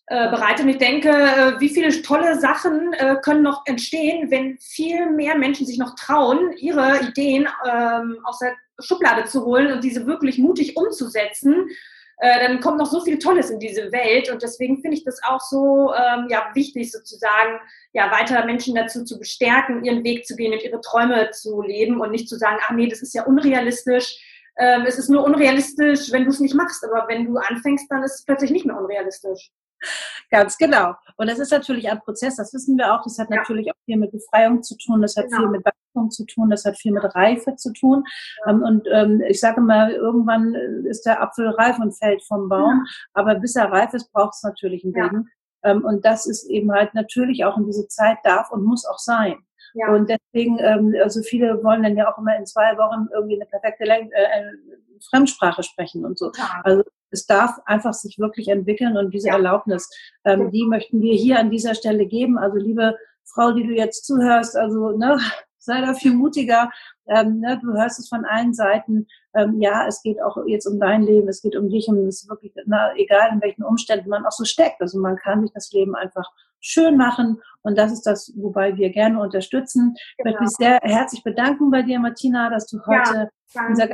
äh, 0.08 0.30
bereitet. 0.30 0.66
Und 0.66 0.70
ich 0.70 0.78
denke, 0.80 1.10
äh, 1.10 1.60
wie 1.60 1.70
viele 1.70 2.02
tolle 2.02 2.40
Sachen 2.40 2.94
äh, 2.94 3.18
können 3.22 3.42
noch 3.42 3.64
entstehen, 3.66 4.32
wenn 4.32 4.58
viel 4.58 5.10
mehr 5.12 5.38
Menschen 5.38 5.66
sich 5.66 5.78
noch 5.78 5.96
trauen, 5.96 6.54
ihre 6.58 7.00
Ideen 7.02 7.48
ähm, 7.66 8.20
aus 8.24 8.40
der 8.40 8.54
Schublade 8.80 9.26
zu 9.26 9.46
holen 9.46 9.72
und 9.72 9.84
diese 9.84 10.08
wirklich 10.08 10.40
mutig 10.40 10.76
umzusetzen 10.76 11.70
äh, 12.18 12.48
dann 12.48 12.60
kommt 12.60 12.78
noch 12.78 12.90
so 12.90 13.02
viel 13.02 13.20
Tolles 13.20 13.50
in 13.50 13.60
diese 13.60 13.92
Welt 13.92 14.30
und 14.30 14.42
deswegen 14.42 14.82
finde 14.82 14.98
ich 14.98 15.04
das 15.04 15.20
auch 15.24 15.42
so 15.42 15.94
ähm, 15.94 16.28
ja, 16.30 16.50
wichtig, 16.54 16.92
sozusagen 16.92 17.60
ja, 17.94 18.12
weiter 18.12 18.46
Menschen 18.46 18.76
dazu 18.76 19.04
zu 19.04 19.20
bestärken, 19.20 19.84
ihren 19.84 20.04
Weg 20.04 20.26
zu 20.26 20.36
gehen 20.36 20.54
und 20.54 20.64
ihre 20.64 20.82
Träume 20.82 21.32
zu 21.32 21.62
leben 21.62 22.00
und 22.02 22.12
nicht 22.12 22.30
zu 22.30 22.38
sagen, 22.38 22.58
ach 22.62 22.72
nee, 22.72 22.88
das 22.88 23.02
ist 23.02 23.14
ja 23.14 23.24
unrealistisch. 23.24 24.18
Ähm, 24.58 24.84
es 24.86 25.00
ist 25.00 25.10
nur 25.10 25.24
unrealistisch, 25.24 26.12
wenn 26.12 26.26
du 26.26 26.30
es 26.30 26.40
nicht 26.40 26.54
machst, 26.54 26.86
aber 26.86 27.08
wenn 27.08 27.26
du 27.26 27.38
anfängst, 27.38 27.90
dann 27.90 28.04
ist 28.04 28.20
es 28.20 28.26
plötzlich 28.26 28.52
nicht 28.52 28.66
mehr 28.66 28.78
unrealistisch. 28.78 29.52
Ganz 30.30 30.58
genau. 30.58 30.96
Und 31.18 31.30
das 31.30 31.40
ist 31.40 31.52
natürlich 31.52 31.90
ein 31.90 32.00
Prozess, 32.00 32.38
das 32.38 32.54
wissen 32.54 32.78
wir 32.78 32.94
auch. 32.94 33.04
Das 33.04 33.20
hat 33.20 33.30
ja. 33.30 33.38
natürlich 33.38 33.70
auch 33.72 33.78
viel 33.86 33.98
mit 33.98 34.12
Befreiung 34.12 34.64
zu 34.64 34.76
tun, 34.78 35.02
das 35.02 35.16
hat 35.16 35.26
genau. 35.26 35.40
viel 35.40 35.50
mit 35.50 35.66
Wachstum 35.66 36.10
zu 36.10 36.26
tun, 36.26 36.50
das 36.50 36.66
hat 36.66 36.78
viel 36.78 36.92
mit 36.92 37.04
Reife 37.16 37.56
zu 37.56 37.72
tun. 37.74 38.04
Ja. 38.46 38.52
Ähm, 38.52 38.64
und 38.64 38.88
ähm, 38.92 39.22
ich 39.28 39.40
sage 39.40 39.62
mal, 39.62 39.92
irgendwann 39.92 40.54
ist 40.86 41.06
der 41.06 41.22
Apfel 41.22 41.50
reif 41.50 41.78
und 41.80 41.98
fällt 41.98 42.24
vom 42.24 42.50
Baum. 42.50 42.84
Ja. 42.86 42.92
Aber 43.14 43.36
bis 43.36 43.56
er 43.56 43.72
reif 43.72 43.94
ist, 43.94 44.12
braucht 44.12 44.34
es 44.34 44.44
natürlich 44.44 44.84
einen 44.84 44.96
Weg. 44.96 45.12
Ähm, 45.64 45.84
und 45.86 46.06
das 46.06 46.26
ist 46.26 46.50
eben 46.50 46.72
halt 46.72 46.94
natürlich 46.94 47.46
auch 47.46 47.58
in 47.58 47.66
diese 47.66 47.88
Zeit 47.88 48.18
darf 48.24 48.52
und 48.52 48.66
muss 48.66 48.86
auch 48.86 49.00
sein. 49.00 49.38
Ja. 49.74 49.92
Und 49.94 50.10
deswegen, 50.10 50.60
ähm, 50.60 50.96
also 51.02 51.22
viele 51.22 51.64
wollen 51.64 51.84
dann 51.84 51.98
ja 51.98 52.12
auch 52.12 52.18
immer 52.18 52.36
in 52.36 52.46
zwei 52.46 52.78
Wochen 52.78 53.08
irgendwie 53.14 53.36
eine 53.36 53.46
perfekte 53.46 53.86
Leng 53.86 54.12
äh, 54.12 54.44
Fremdsprache 55.10 55.64
sprechen 55.64 56.06
und 56.06 56.18
so. 56.18 56.32
Ja. 56.38 56.62
Also 56.64 56.84
es 57.14 57.26
darf 57.26 57.60
einfach 57.66 57.94
sich 57.94 58.20
wirklich 58.20 58.48
entwickeln 58.50 58.98
und 58.98 59.14
diese 59.14 59.30
ja. 59.30 59.36
Erlaubnis, 59.36 59.90
ähm, 60.26 60.52
die 60.52 60.66
möchten 60.66 61.02
wir 61.02 61.14
hier 61.14 61.40
an 61.40 61.52
dieser 61.52 61.76
Stelle 61.76 62.06
geben. 62.06 62.38
Also 62.38 62.58
liebe 62.58 62.98
Frau, 63.24 63.52
die 63.52 63.66
du 63.66 63.74
jetzt 63.74 64.06
zuhörst, 64.06 64.58
also 64.58 64.98
ne, 64.98 65.18
sei 65.60 65.80
da 65.80 65.94
viel 65.94 66.14
mutiger. 66.14 66.70
Ähm, 67.08 67.40
ne, 67.40 67.60
du 67.62 67.74
hörst 67.74 68.00
es 68.00 68.10
von 68.10 68.26
allen 68.26 68.54
Seiten. 68.54 69.08
Ähm, 69.34 69.62
ja, 69.62 69.88
es 69.88 70.02
geht 70.02 70.22
auch 70.22 70.38
jetzt 70.46 70.66
um 70.66 70.80
dein 70.80 71.04
Leben, 71.04 71.28
es 71.30 71.42
geht 71.42 71.56
um 71.56 71.70
dich 71.70 71.88
und 71.88 72.06
es 72.08 72.24
ist 72.24 72.30
wirklich, 72.30 72.54
na, 72.66 72.94
egal 72.96 73.30
in 73.32 73.42
welchen 73.42 73.64
Umständen 73.64 74.10
man 74.10 74.26
auch 74.26 74.32
so 74.32 74.44
steckt. 74.44 74.82
Also 74.82 75.00
man 75.00 75.16
kann 75.16 75.42
sich 75.42 75.52
das 75.54 75.72
Leben 75.72 75.96
einfach 75.96 76.30
schön 76.60 76.98
machen 76.98 77.42
und 77.62 77.78
das 77.78 77.92
ist 77.92 78.04
das, 78.04 78.32
wobei 78.36 78.76
wir 78.78 78.90
gerne 78.90 79.20
unterstützen. 79.20 79.96
Genau. 79.96 80.00
Ich 80.18 80.26
möchte 80.26 80.44
mich 80.44 80.52
sehr 80.58 80.80
herzlich 80.82 81.24
bedanken 81.24 81.72
bei 81.72 81.82
dir, 81.82 82.00
Martina, 82.00 82.50
dass 82.50 82.68
du 82.68 82.80
heute 82.86 83.30
ja, 83.54 83.68
unser 83.68 83.88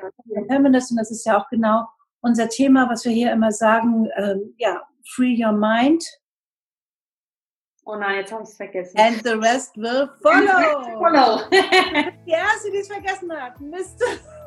Feminist 0.47 0.91
und 0.91 0.97
das 0.97 1.11
ist 1.11 1.25
ja 1.25 1.39
auch 1.39 1.49
genau 1.49 1.85
unser 2.21 2.49
Thema, 2.49 2.89
was 2.89 3.05
wir 3.05 3.11
hier 3.11 3.31
immer 3.31 3.51
sagen, 3.51 4.09
ähm, 4.15 4.53
ja, 4.57 4.81
free 5.03 5.43
your 5.43 5.53
mind, 5.53 6.03
Oh 7.91 7.95
nein, 7.95 8.17
jetzt 8.17 8.31
habe 8.31 8.43
ich 8.43 8.49
es 8.49 8.55
vergessen. 8.55 8.99
And 8.99 9.23
the 9.23 9.33
rest 9.33 9.75
will 9.75 10.07
follow. 10.21 10.99
follow. 10.99 11.41
die 11.51 12.31
erste, 12.31 12.69
die 12.71 12.77
es 12.77 12.87
vergessen 12.87 13.31
hat. 13.31 13.59
Mist. 13.59 13.99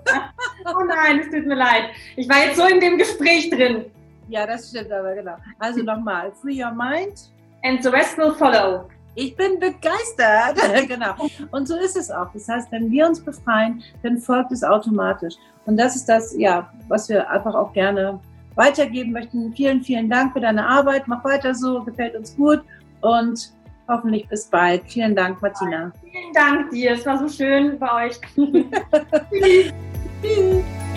oh 0.66 0.84
nein, 0.84 1.18
es 1.18 1.28
tut 1.28 1.44
mir 1.46 1.56
leid. 1.56 1.90
Ich 2.14 2.28
war 2.28 2.44
jetzt 2.44 2.56
so 2.56 2.68
in 2.68 2.78
dem 2.78 2.98
Gespräch 2.98 3.50
drin. 3.50 3.90
Ja, 4.28 4.46
das 4.46 4.68
stimmt 4.68 4.92
aber, 4.92 5.16
genau. 5.16 5.36
Also 5.58 5.82
nochmal. 5.82 6.32
Free 6.40 6.62
your 6.62 6.70
mind. 6.70 7.32
And 7.64 7.82
the 7.82 7.88
rest 7.88 8.16
will 8.16 8.32
follow. 8.32 8.88
Ich 9.14 9.36
bin 9.36 9.58
begeistert. 9.58 10.56
genau. 10.88 11.14
Und 11.50 11.68
so 11.68 11.76
ist 11.76 11.96
es 11.96 12.10
auch. 12.10 12.32
Das 12.32 12.48
heißt, 12.48 12.72
wenn 12.72 12.90
wir 12.90 13.06
uns 13.06 13.20
befreien, 13.20 13.82
dann 14.02 14.18
folgt 14.18 14.52
es 14.52 14.64
automatisch. 14.64 15.34
Und 15.66 15.76
das 15.76 15.96
ist 15.96 16.08
das, 16.08 16.34
ja, 16.36 16.72
was 16.88 17.08
wir 17.08 17.28
einfach 17.28 17.54
auch 17.54 17.72
gerne 17.72 18.20
weitergeben 18.54 19.12
möchten. 19.12 19.52
Vielen, 19.52 19.82
vielen 19.82 20.08
Dank 20.08 20.32
für 20.32 20.40
deine 20.40 20.66
Arbeit. 20.66 21.06
Mach 21.06 21.24
weiter 21.24 21.54
so, 21.54 21.82
gefällt 21.82 22.16
uns 22.16 22.36
gut 22.36 22.62
und 23.00 23.52
hoffentlich 23.88 24.28
bis 24.28 24.46
bald. 24.46 24.82
Vielen 24.86 25.14
Dank, 25.14 25.40
Martina. 25.42 25.92
Vielen 26.00 26.32
Dank 26.32 26.70
dir. 26.70 26.92
Es 26.92 27.06
war 27.06 27.18
so 27.18 27.28
schön 27.28 27.78
bei 27.78 28.06
euch. 28.06 28.20